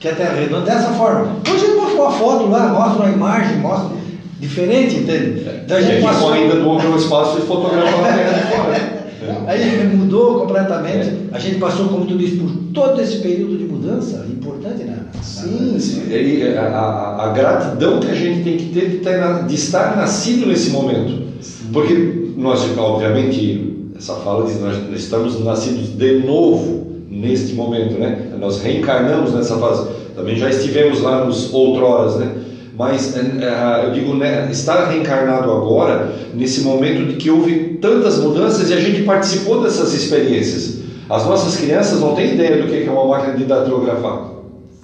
[0.00, 1.36] que a Terra é redonda dessa forma.
[1.52, 3.90] Hoje ele mostra uma foto lá, mostra uma imagem, mostra
[4.38, 5.44] diferente, entende?
[5.64, 8.38] Então a E a gente gente passou, ainda doou pelo espaço e fotografa a terra
[8.38, 8.98] de fora.
[9.48, 11.08] aí mudou completamente.
[11.08, 11.16] É.
[11.32, 14.96] A gente passou, como tu disse, por todo esse período de mudança, importante, né?
[15.20, 16.04] Sim, sim.
[16.08, 20.46] E a, a- gratidão que a gente tem que ter de, ter de estar nascido
[20.46, 21.26] nesse momento.
[21.72, 28.32] Porque nós, obviamente, essa fala diz nós estamos nascidos de novo neste momento, né?
[28.38, 29.88] Nós reencarnamos nessa fase.
[30.14, 32.34] Também já estivemos lá nos outroras, né?
[32.76, 38.18] Mas eh, eh, eu digo, né, estar reencarnado agora, nesse momento de que houve tantas
[38.18, 40.78] mudanças e a gente participou dessas experiências.
[41.10, 44.30] As nossas crianças não têm ideia do que é uma máquina de datilografar.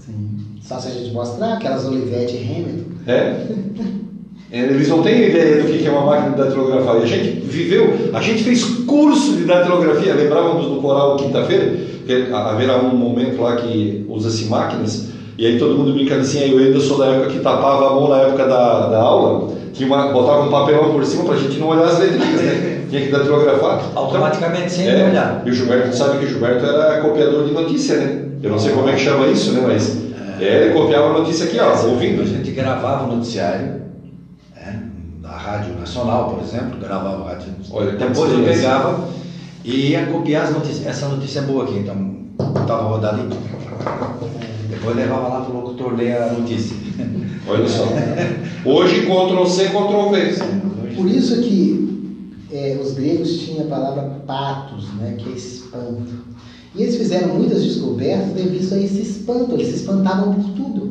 [0.04, 0.40] Sim.
[0.60, 2.94] Só se a gente mostrar aquelas Olivetti Hamilton.
[3.06, 3.46] É?
[4.50, 6.96] É, Eles não têm ideia do que é uma máquina de datilografar.
[6.96, 10.14] E a gente viveu, a gente fez curso de datilografia.
[10.14, 11.76] Lembrávamos do coral quinta-feira,
[12.06, 16.38] que haverá um momento lá que usa-se máquinas, e aí todo mundo brincando assim.
[16.38, 19.52] Aí eu ainda sou da época que tapava a mão na época da, da aula,
[19.72, 22.80] tinha uma, botava um papelão por cima para a gente não olhar as letrinhas, né?
[22.94, 23.90] Tinha que datilografar.
[23.96, 25.42] Automaticamente, sem É, olhar.
[25.44, 28.24] E o Gilberto sabe que o Gilberto era copiador de notícia, né?
[28.40, 29.64] Eu não sei como é que chama isso, né?
[29.66, 29.98] Mas
[30.40, 32.22] é, ele copiava a notícia aqui, ó, ouvindo.
[32.22, 33.82] A gente gravava o noticiário,
[34.54, 34.82] né,
[35.20, 39.08] da Rádio Nacional, por exemplo, gravava a Rádio Olha, Depois eu pegava
[39.64, 40.86] e ia copiar as notícias.
[40.86, 42.14] Essa notícia é boa aqui, então
[42.60, 43.28] estava rodada aí.
[44.68, 46.76] Depois levava lá para o locutor ler a notícia.
[47.48, 47.86] Olha só.
[48.64, 50.94] Hoje, Ctrl C, Ctrl V.
[50.94, 56.24] Por isso que é, os gregos tinham a palavra patos, né, que é espanto.
[56.74, 60.83] E eles fizeram muitas descobertas devido a esse espanto, eles se espantavam por tudo.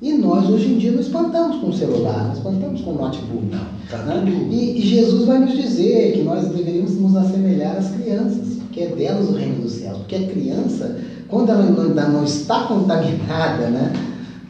[0.00, 3.46] E nós hoje em dia não espantamos com o celular, nós espantamos com o notebook.
[3.46, 4.22] Não, tá né?
[4.50, 8.88] e, e, Jesus vai nos dizer que nós deveríamos nos assemelhar às crianças, porque é
[8.88, 9.96] delas o reino dos céus.
[9.98, 13.90] Porque a criança, quando ela ainda não está contaminada né,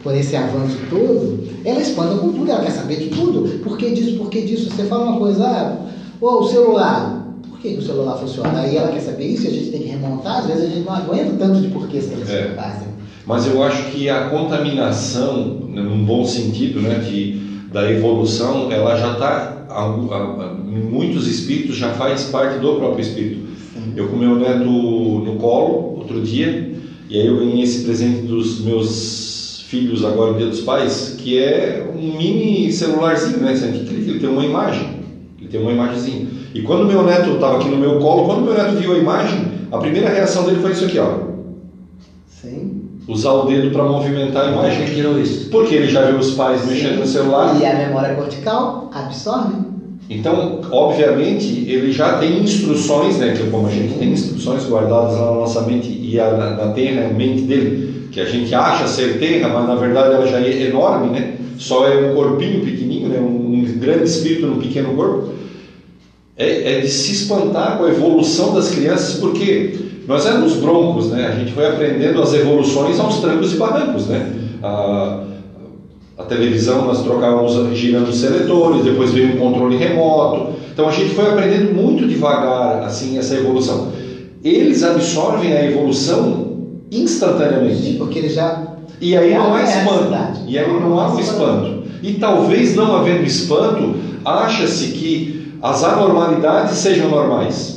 [0.03, 3.61] por esse avanço todo, ela espanta com tudo, ela quer saber de tudo.
[3.61, 4.69] Por que disso, por que disso?
[4.71, 5.87] Você fala uma coisa, ah,
[6.21, 8.63] oh, o celular, por que o celular funciona?
[8.63, 10.85] Aí ela quer saber isso e a gente tem que remontar, às vezes a gente
[10.85, 12.53] não aguenta tanto de porquês que eles é.
[12.57, 12.86] fazem.
[13.27, 17.33] Mas eu acho que a contaminação, né, num bom sentido, né, de,
[17.73, 19.67] da evolução, ela já está,
[20.65, 23.41] muitos espíritos, já faz parte do próprio espírito.
[23.75, 23.95] Sim.
[23.97, 26.73] Eu com meu neto no colo, outro dia,
[27.11, 31.37] e aí eu ganhei esse presente dos meus filhos agora no Dia dos Pais, que
[31.39, 33.53] é um mini celularzinho, né?
[33.53, 34.89] Ele tem uma imagem,
[35.41, 36.29] ele tem uma imagenzinha.
[36.55, 39.47] E quando meu neto estava aqui no meu colo, quando meu neto viu a imagem,
[39.71, 41.27] a primeira reação dele foi isso aqui, ó.
[42.29, 42.76] Sim.
[43.09, 45.23] Usar o dedo para movimentar a imagem.
[45.23, 45.49] Isso?
[45.49, 46.71] Porque ele já viu os pais Sim.
[46.71, 47.61] mexendo no celular.
[47.61, 49.55] E a memória cortical absorve.
[50.09, 53.35] Então, obviamente, ele já tem instruções, né?
[53.37, 57.07] Que como a gente tem instruções guardadas na nossa mente e a, na, na terra,
[57.07, 60.69] a mente dele, que a gente acha ser terra, mas na verdade ela já é
[60.69, 61.35] enorme, né?
[61.59, 63.19] Só é um corpinho pequenininho, né?
[63.19, 65.33] Um, um grande espírito no pequeno corpo
[66.37, 71.27] é, é de se espantar com a evolução das crianças, porque nós éramos broncos, né?
[71.27, 74.33] A gente foi aprendendo as evoluções aos trancos e barrancos, né?
[74.63, 75.21] A,
[76.19, 80.53] a televisão nós trocávamos girando os seletores, depois veio um controle remoto.
[80.73, 83.93] Então a gente foi aprendendo muito devagar assim essa evolução.
[84.45, 86.57] Eles absorvem a evolução
[86.91, 87.83] instantaneamente.
[87.83, 90.41] Sim, porque eles já e aí não há espanto.
[90.47, 91.83] E aí não há um espanto.
[92.03, 93.95] E talvez não havendo espanto,
[94.25, 97.76] acha-se que as anormalidades sejam normais.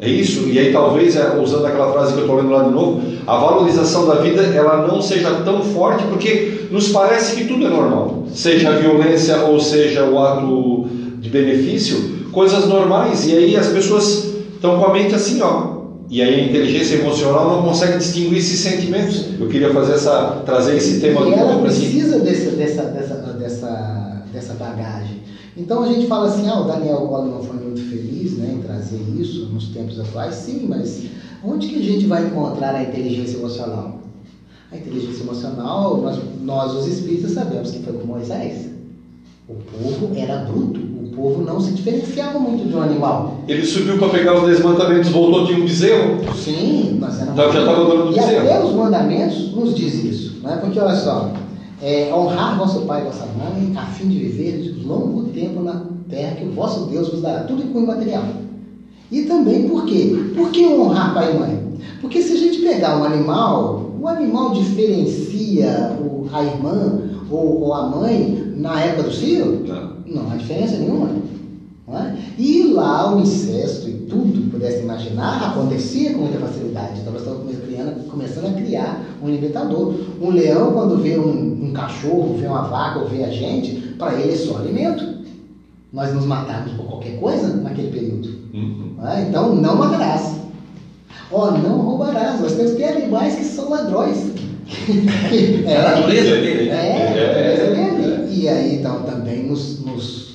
[0.00, 0.48] É isso?
[0.48, 3.36] E aí talvez, é, usando aquela frase que eu estou lendo lá de novo, a
[3.36, 8.24] valorização da vida ela não seja tão forte porque nos parece que tudo é normal.
[8.32, 10.88] Seja a violência ou seja o ato
[11.18, 13.26] de benefício, coisas normais.
[13.26, 15.80] E aí as pessoas estão com a mente assim, ó.
[16.08, 19.26] E aí a inteligência emocional não consegue distinguir esses sentimentos.
[19.38, 21.28] Eu queria fazer essa, trazer esse tema.
[21.28, 25.09] E ela precisa desse, dessa, dessa, dessa, dessa bagagem.
[25.56, 29.00] Então a gente fala assim, ah, o Daniel Goleman foi muito feliz né, em trazer
[29.18, 30.34] isso nos tempos atuais.
[30.34, 31.04] Sim, mas
[31.44, 33.98] onde que a gente vai encontrar a inteligência emocional?
[34.70, 38.70] A inteligência emocional, nós, nós os espíritas sabemos que foi com Moisés.
[39.48, 43.40] O povo era bruto, o povo não se diferenciava muito de um animal.
[43.48, 46.20] Ele subiu para pegar os desmantamentos, voltou de um bezerro?
[46.36, 47.32] Sim, nós éramos.
[47.32, 48.32] Então já estava dando do bezerro.
[48.32, 50.58] E até os mandamentos nos diz isso, né?
[50.62, 51.32] porque olha só,
[51.82, 56.36] é, honrar vosso pai e vossa mãe, a fim de viver longo tempo na terra
[56.36, 58.24] que o vosso Deus vos dará, tudo com imaterial.
[59.10, 60.16] E também por quê?
[60.36, 61.70] Por que honrar pai e mãe?
[62.00, 65.96] Porque se a gente pegar um animal, o animal diferencia
[66.32, 67.00] a irmã
[67.30, 69.64] ou, ou, a mãe na época do cio?
[69.66, 69.90] Não.
[70.06, 71.08] Não há diferença nenhuma.
[71.92, 72.16] É?
[72.38, 77.00] E lá o incesto e tudo que pudesse imaginar acontecia com muita facilidade.
[77.00, 79.94] Então nós estamos criando, começando a criar um limitador.
[80.20, 84.20] Um leão, quando vê um, um cachorro, vê uma vaca ou vê a gente, para
[84.20, 85.20] ele é só alimento.
[85.92, 88.28] Nós nos matarmos por qualquer coisa naquele período.
[88.54, 88.94] Uhum.
[89.08, 89.22] É?
[89.22, 90.36] Então não matarás.
[91.32, 92.40] Ó, oh, não roubarás.
[92.40, 94.30] Nós temos que ter animais que são ladrões.
[95.66, 96.88] é, a natureza dele, né?
[96.88, 98.32] É, a natureza dele.
[98.32, 100.29] E aí então também nos, nos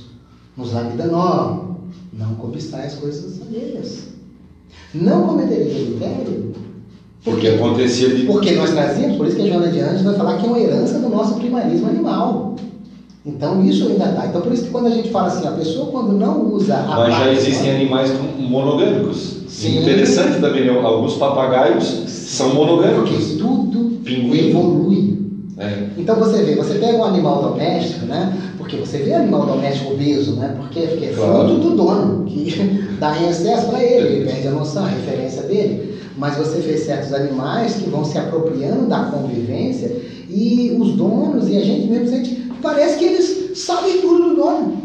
[0.58, 1.78] nos lapida não,
[2.14, 4.08] não cobiçar as coisas alheias.
[4.93, 6.53] Não cometeria adultério.
[7.24, 8.26] Porque, porque acontecia de...
[8.26, 10.60] Porque nós trazíamos, por isso que a Joana de Anjos vai falar que é uma
[10.60, 12.56] herança do nosso primarismo animal.
[13.26, 14.28] Então isso ainda está.
[14.28, 16.95] Então por isso que quando a gente fala assim, a pessoa quando não usa a
[16.95, 19.38] Mas já existem animais monogâmicos.
[19.47, 19.82] Sim.
[19.82, 20.80] Interessante também, né?
[20.80, 23.10] alguns papagaios são monogâmicos.
[23.10, 24.49] Porque tudo Pinguim.
[24.49, 24.85] evolui.
[25.58, 25.88] É.
[25.97, 28.38] Então você vê, você pega um animal doméstico, né?
[28.58, 30.53] Porque você vê animal doméstico obeso, né?
[30.58, 31.47] Porque, porque é claro.
[31.47, 35.43] fruto do dono, que dá em excesso para ele, ele perde a noção, a referência
[35.43, 35.95] dele.
[36.18, 41.58] Mas você vê certos animais que vão se apropriando da convivência e os donos e
[41.58, 44.78] a gente mesmo sente, parece que eles sabem tudo do dono.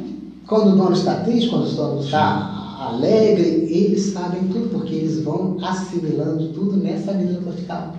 [0.46, 5.22] Quando o dono está triste, quando o dono está alegre, eles sabem tudo, porque eles
[5.22, 7.94] vão assimilando tudo nessa vida cortical.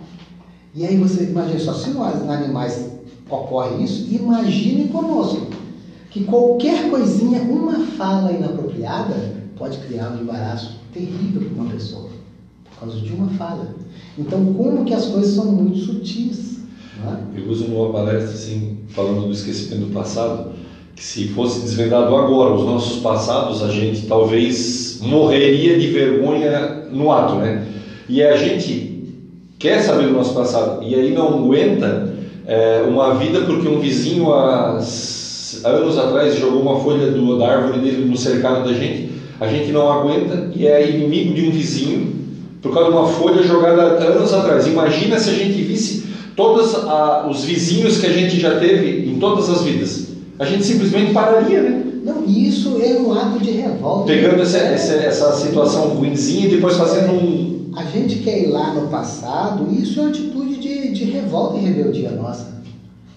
[0.73, 1.99] E aí você imagina só, se nos
[2.29, 2.91] animais
[3.29, 5.47] ocorre isso, imagine conosco
[6.09, 12.09] que qualquer coisinha, uma fala inapropriada, pode criar um embaraço terrível para uma pessoa,
[12.69, 13.75] por causa de uma fala.
[14.17, 16.59] Então, como que as coisas são muito sutis?
[17.05, 17.39] É?
[17.39, 20.51] Eu uso numa palestra, assim, falando do esquecimento do passado,
[20.95, 27.11] que se fosse desvendado agora os nossos passados, a gente talvez morreria de vergonha no
[27.11, 27.67] ato, né?
[28.09, 28.90] E a gente
[29.61, 32.13] quer saber do nosso passado e aí não aguenta
[32.47, 34.79] é, uma vida porque um vizinho há
[35.63, 39.71] anos atrás jogou uma folha do, da árvore dele no cercado da gente, a gente
[39.71, 42.15] não aguenta e é inimigo de um vizinho
[42.61, 44.65] por causa de uma folha jogada anos atrás.
[44.67, 46.05] Imagina se a gente visse
[46.35, 46.75] todos
[47.29, 50.07] os vizinhos que a gente já teve em todas as vidas.
[50.39, 51.83] A gente simplesmente pararia, né?
[52.03, 54.11] Não, isso é um ato de revolta.
[54.11, 57.50] Pegando essa, essa, essa situação ruimzinha e depois fazendo um.
[57.73, 61.61] A gente quer ir lá no passado, isso é uma atitude de, de revolta e
[61.61, 62.47] rebeldia nossa.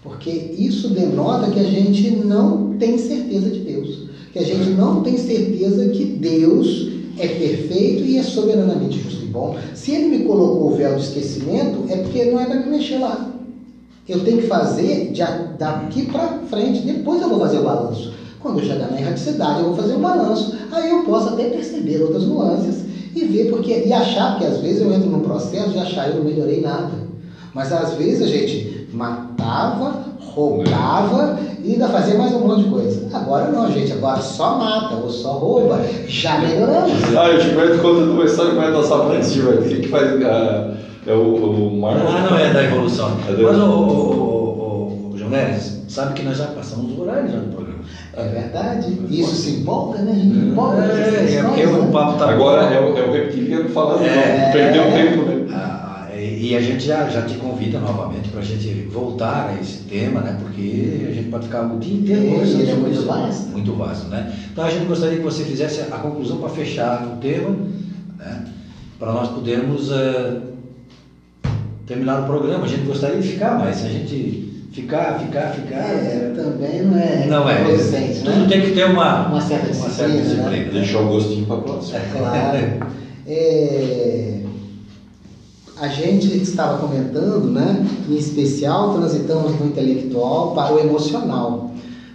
[0.00, 4.04] Porque isso denota que a gente não tem certeza de Deus.
[4.32, 6.88] Que a gente não tem certeza que Deus
[7.18, 9.56] é perfeito e é soberanamente justo e bom.
[9.74, 12.98] Se ele me colocou o véu de esquecimento, é porque não é para me mexer
[12.98, 13.32] lá.
[14.08, 15.22] Eu tenho que fazer de,
[15.58, 18.12] daqui para frente, depois eu vou fazer o balanço.
[18.38, 20.54] Quando eu chegar na erraticidade, eu vou fazer o balanço.
[20.70, 24.82] Aí eu posso até perceber outras nuances e ver porque e achar que às vezes
[24.82, 26.90] eu entro num processo de achar eu não melhorei nada.
[27.54, 33.08] Mas às vezes a gente matava, roubava e ainda fazia mais um monte de coisa.
[33.16, 35.80] Agora não, gente, agora só mata ou só rouba.
[36.06, 36.92] Já melhoramos.
[37.16, 39.62] Ah, o Gilberto conta uma história com a nossa mãe, Gilberto.
[39.62, 40.14] O que, que faz.
[40.14, 40.74] Uh,
[41.06, 42.08] é o, o Marlon?
[42.08, 43.16] Ah, não, é da evolução.
[43.28, 47.30] É Mas o, o, o, o João Neres, sabe que nós já passamos o horário
[47.30, 47.63] já no programa.
[48.16, 48.98] É verdade.
[49.10, 50.12] Isso se empolga, né?
[50.12, 50.82] A gente empolga.
[50.84, 54.88] É, é porque o papo tá Agora é o, é o reptiliano falando, é, perdeu
[54.88, 55.46] o tempo, né?
[55.52, 59.78] Ah, e a gente já, já te convida novamente para a gente voltar a esse
[59.84, 60.38] tema, né?
[60.40, 63.48] Porque a gente pode ficar o dia inteiro conversando é, é muito vasto.
[63.48, 64.32] Muito vasto, né?
[64.52, 67.50] Então a gente gostaria que você fizesse a conclusão para fechar o tema,
[68.18, 68.44] né?
[68.98, 70.40] Para nós podermos uh,
[71.84, 72.64] terminar o programa.
[72.64, 75.76] A gente gostaria de ficar, mas a gente ficar, ficar, ficar.
[75.76, 77.26] É, também não é.
[77.26, 77.64] Não é.
[77.64, 78.46] Tudo né?
[78.48, 79.86] tem que ter uma, uma certa disciplina.
[79.86, 80.70] Uma certa disciplina né?
[80.72, 81.98] Deixar o gostinho para a próxima.
[81.98, 82.90] É, claro.
[83.26, 84.40] é,
[85.80, 87.86] a gente estava comentando, né?
[88.08, 91.70] Em especial, transitamos do intelectual para o emocional.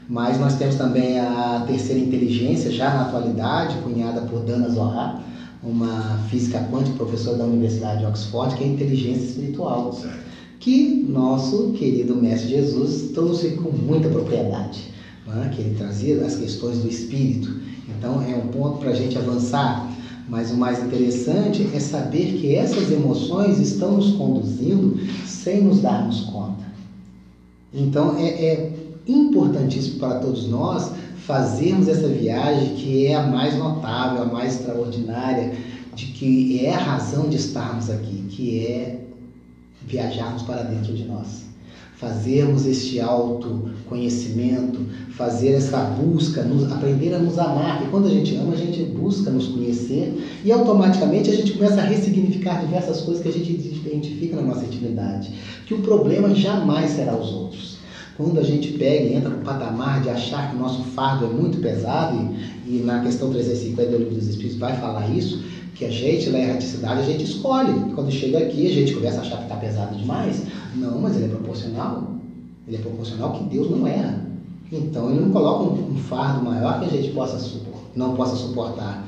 [0.07, 5.21] Mas nós temos também a terceira inteligência, já na atualidade, cunhada por Dana Zohar,
[5.63, 9.95] uma física quântica, professora da Universidade de Oxford, que é a inteligência espiritual,
[10.59, 14.91] que nosso querido Mestre Jesus trouxe com muita propriedade,
[15.25, 15.51] né?
[15.55, 17.61] que ele trazia as questões do espírito.
[17.87, 19.89] Então é um ponto para a gente avançar.
[20.27, 26.21] Mas o mais interessante é saber que essas emoções estão nos conduzindo sem nos darmos
[26.25, 26.65] conta.
[27.73, 28.73] Então é, é
[29.07, 30.91] importantíssimo para todos nós
[31.25, 35.53] fazermos essa viagem que é a mais notável, a mais extraordinária,
[35.95, 39.08] de que é a razão de estarmos aqui, que é
[39.89, 41.49] viajarmos para dentro de nós.
[41.97, 44.79] Fazermos este autoconhecimento,
[45.17, 47.79] fazer essa busca, nos, aprender a nos amar.
[47.79, 51.81] Porque quando a gente ama, a gente busca nos conhecer e automaticamente a gente começa
[51.81, 55.33] a ressignificar diversas coisas que a gente identifica na nossa intimidade.
[55.65, 57.79] Que o problema jamais será os outros
[58.19, 61.29] quando a gente pega e entra no patamar de achar que o nosso fardo é
[61.29, 62.17] muito pesado,
[62.67, 65.41] e, e na questão 350 do Livro dos Espíritos vai falar isso,
[65.75, 67.91] que a gente, na erraticidade, a gente escolhe.
[67.95, 70.43] Quando chega aqui, a gente começa a achar que está pesado demais.
[70.75, 72.15] Não, mas ele é proporcional.
[72.67, 74.25] Ele é proporcional que Deus não erra.
[74.71, 77.39] Então, ele não coloca um, um fardo maior que a gente possa
[77.95, 79.05] não possa suportar.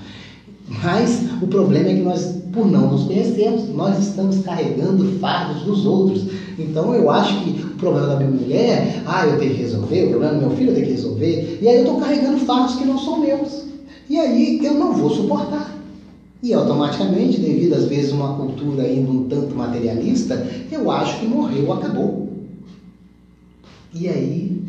[0.68, 5.86] Mas o problema é que nós, por não nos conhecermos, nós estamos carregando fardos dos
[5.86, 6.25] outros.
[6.58, 10.09] Então eu acho que o problema da minha mulher, ah, eu tenho que resolver, o
[10.09, 12.86] problema do meu filho eu tenho que resolver, e aí eu estou carregando fardos que
[12.86, 13.63] não são meus.
[14.09, 15.80] E aí eu não vou suportar.
[16.43, 21.28] E automaticamente, devido às vezes a uma cultura ainda um tanto materialista, eu acho que
[21.28, 22.30] morreu, acabou.
[23.93, 24.63] E aí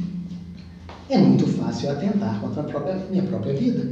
[1.08, 3.86] é muito fácil eu atentar contra a própria, minha própria vida.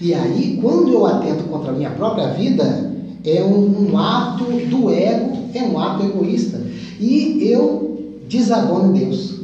[0.00, 2.92] E aí, quando eu atento contra a minha própria vida,
[3.24, 6.60] é um, um ato do ego, é um ato egoísta.
[7.00, 9.40] E eu desabono Deus.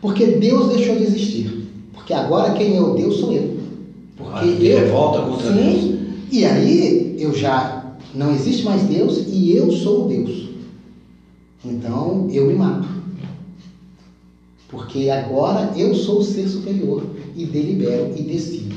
[0.00, 1.68] Porque Deus deixou de existir.
[1.92, 3.56] Porque agora quem é o Deus sou eu.
[4.16, 6.00] Porque ah, eu revolta contra sim, Deus.
[6.30, 10.48] E aí eu já não existe mais Deus e eu sou Deus.
[11.64, 12.88] Então eu me mato.
[14.68, 17.04] Porque agora eu sou o ser superior
[17.36, 18.74] e delibero e decido.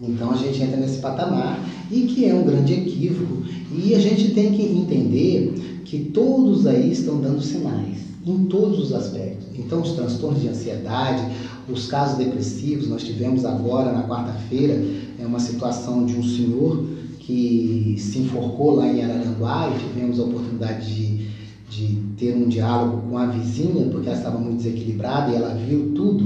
[0.00, 3.42] Então a gente entra nesse patamar e que é um grande equívoco.
[3.72, 8.92] E a gente tem que entender que todos aí estão dando sinais, em todos os
[8.92, 9.46] aspectos.
[9.58, 11.22] Então, os transtornos de ansiedade,
[11.68, 14.82] os casos depressivos, nós tivemos agora na quarta-feira
[15.18, 16.84] é uma situação de um senhor
[17.20, 21.28] que se enforcou lá em Araranguá e tivemos a oportunidade de,
[21.68, 25.92] de ter um diálogo com a vizinha, porque ela estava muito desequilibrada e ela viu
[25.94, 26.24] tudo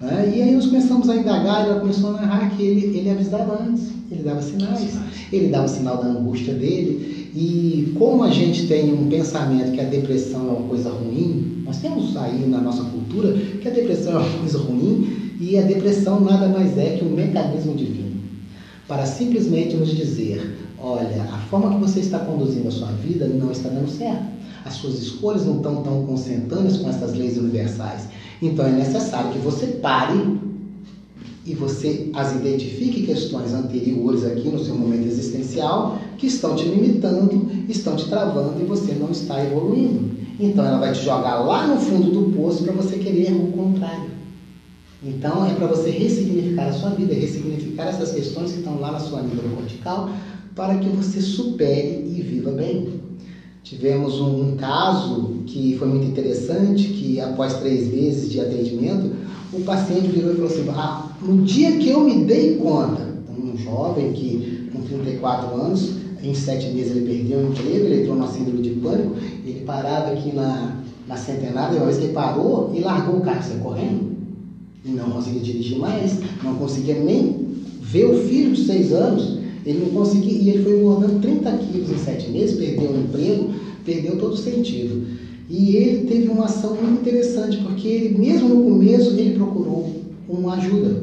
[0.00, 0.32] Né?
[0.34, 3.90] E aí nós começamos a indagar, ela começou a narrar que ele, ele avisava antes,
[4.10, 4.98] ele dava sinais,
[5.30, 7.28] ele dava sinal da angústia dele.
[7.34, 11.78] E como a gente tem um pensamento que a depressão é uma coisa ruim, nós
[11.78, 15.06] temos aí na nossa cultura que a depressão é uma coisa ruim
[15.38, 18.09] e a depressão nada mais é que um mecanismo divino
[18.90, 23.52] para simplesmente nos dizer: olha, a forma que você está conduzindo a sua vida não
[23.52, 24.40] está dando certo.
[24.64, 28.08] As suas escolhas não estão tão consentâneas com essas leis universais.
[28.42, 30.38] Então é necessário que você pare
[31.46, 37.48] e você as identifique questões anteriores aqui no seu momento existencial que estão te limitando,
[37.68, 40.10] estão te travando e você não está evoluindo.
[40.38, 44.19] Então ela vai te jogar lá no fundo do poço para você querer o contrário.
[45.02, 49.00] Então é para você ressignificar a sua vida, ressignificar essas questões que estão lá na
[49.00, 50.10] sua amígdala cortical
[50.54, 53.00] para que você supere e viva bem.
[53.62, 59.12] Tivemos um, caso que foi muito interessante, que após três meses de atendimento,
[59.52, 63.56] o paciente virou e falou assim, ah, no dia que eu me dei conta, um
[63.56, 68.26] jovem que com 34 anos, em sete meses ele perdeu o emprego, ele entrou na
[68.26, 69.16] síndrome de pânico,
[69.46, 73.42] ele parava aqui na, na centenária, uma vez que ele parou e largou o carro,
[73.42, 74.19] saiu correndo,
[74.84, 77.46] e não conseguia dirigir mais, não conseguia nem
[77.80, 81.90] ver o filho de seis anos, ele não conseguia, e ele foi engordando 30 quilos
[81.90, 83.50] em sete meses, perdeu o emprego,
[83.84, 85.06] perdeu todo o sentido.
[85.48, 89.92] E ele teve uma ação muito interessante, porque ele, mesmo no começo, ele procurou
[90.28, 91.02] uma ajuda.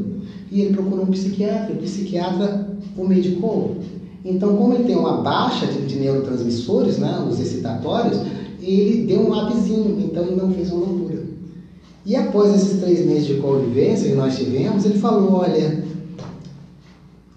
[0.51, 3.75] E ele procurou um psiquiatra, o psiquiatra o medicou.
[4.23, 8.19] Então, como ele tem uma baixa de, de neurotransmissores, né, os excitatórios,
[8.61, 11.36] ele deu um upzinho, então ele não fez uma loucura.
[12.07, 15.83] E após esses três meses de convivência que nós tivemos, ele falou, olha,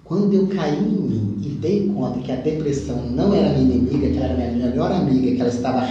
[0.04, 4.08] quando eu caí em mim e dei conta que a depressão não era minha inimiga,
[4.08, 5.88] que ela era minha melhor amiga, que ela estava,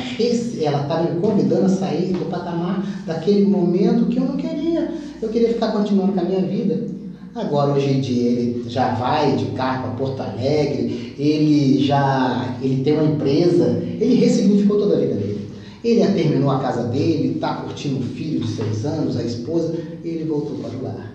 [0.61, 4.93] ela estava me convidando a sair do patamar daquele momento que eu não queria.
[5.21, 6.87] Eu queria ficar continuando com a minha vida.
[7.35, 12.81] Agora, hoje em dia, ele já vai de carro para Porto Alegre, ele já ele
[12.81, 15.28] tem uma empresa, ele ressignificou toda a vida dele.
[15.83, 20.25] Ele terminou a casa dele, está curtindo o filho de seis anos, a esposa, ele
[20.25, 21.13] voltou para o lar.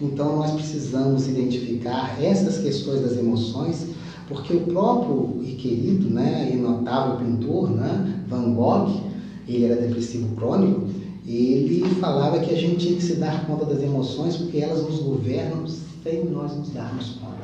[0.00, 3.86] Então nós precisamos identificar essas questões das emoções,
[4.28, 9.00] porque o próprio e querido, né, e notável pintor, né, Van Gogh,
[9.48, 10.82] ele era depressivo crônico,
[11.26, 14.98] ele falava que a gente tinha que se dar conta das emoções porque elas nos
[15.00, 15.64] governam
[16.02, 17.42] sem nós nos darmos conta.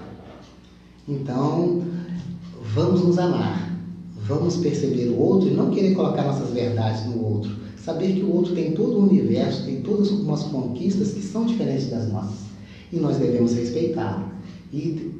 [1.06, 1.82] Então,
[2.74, 3.67] vamos nos amar,
[4.28, 7.56] vamos perceber o outro e não querer colocar nossas verdades no outro.
[7.82, 11.88] Saber que o outro tem todo o universo, tem todas umas conquistas que são diferentes
[11.88, 12.48] das nossas
[12.92, 14.26] e nós devemos respeitá-lo
[14.72, 15.12] e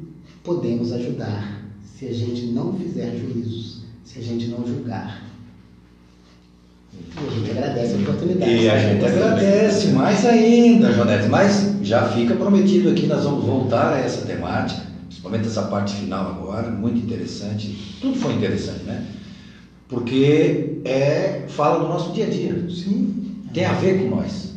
[0.43, 1.63] podemos ajudar
[1.97, 5.23] se a gente não fizer juízos, se a gente não julgar.
[6.93, 8.51] E a gente agradece a oportunidade.
[8.51, 13.93] E a gente agradece mais ainda, Jonete, mas já fica prometido aqui, nós vamos voltar
[13.93, 14.81] a essa temática,
[15.29, 17.97] principalmente essa parte final agora, muito interessante.
[18.01, 19.05] Tudo foi interessante, né?
[19.87, 22.67] Porque é, fala do nosso dia a dia.
[22.69, 23.43] Sim.
[23.53, 24.53] Tem a ver com nós.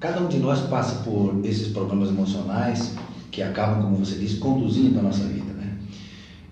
[0.00, 2.92] Cada um de nós passa por esses problemas emocionais
[3.30, 5.52] que acabam, como você disse, conduzindo a nossa vida.
[5.52, 5.76] Né?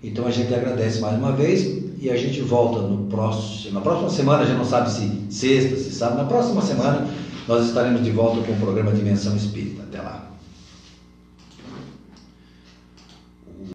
[0.03, 4.09] Então a gente agradece mais uma vez e a gente volta no próximo, na próxima
[4.09, 7.07] semana, a gente não sabe se sexta, se sábado, na próxima semana
[7.47, 9.83] nós estaremos de volta com o programa Dimensão Espírita.
[9.83, 10.30] Até lá.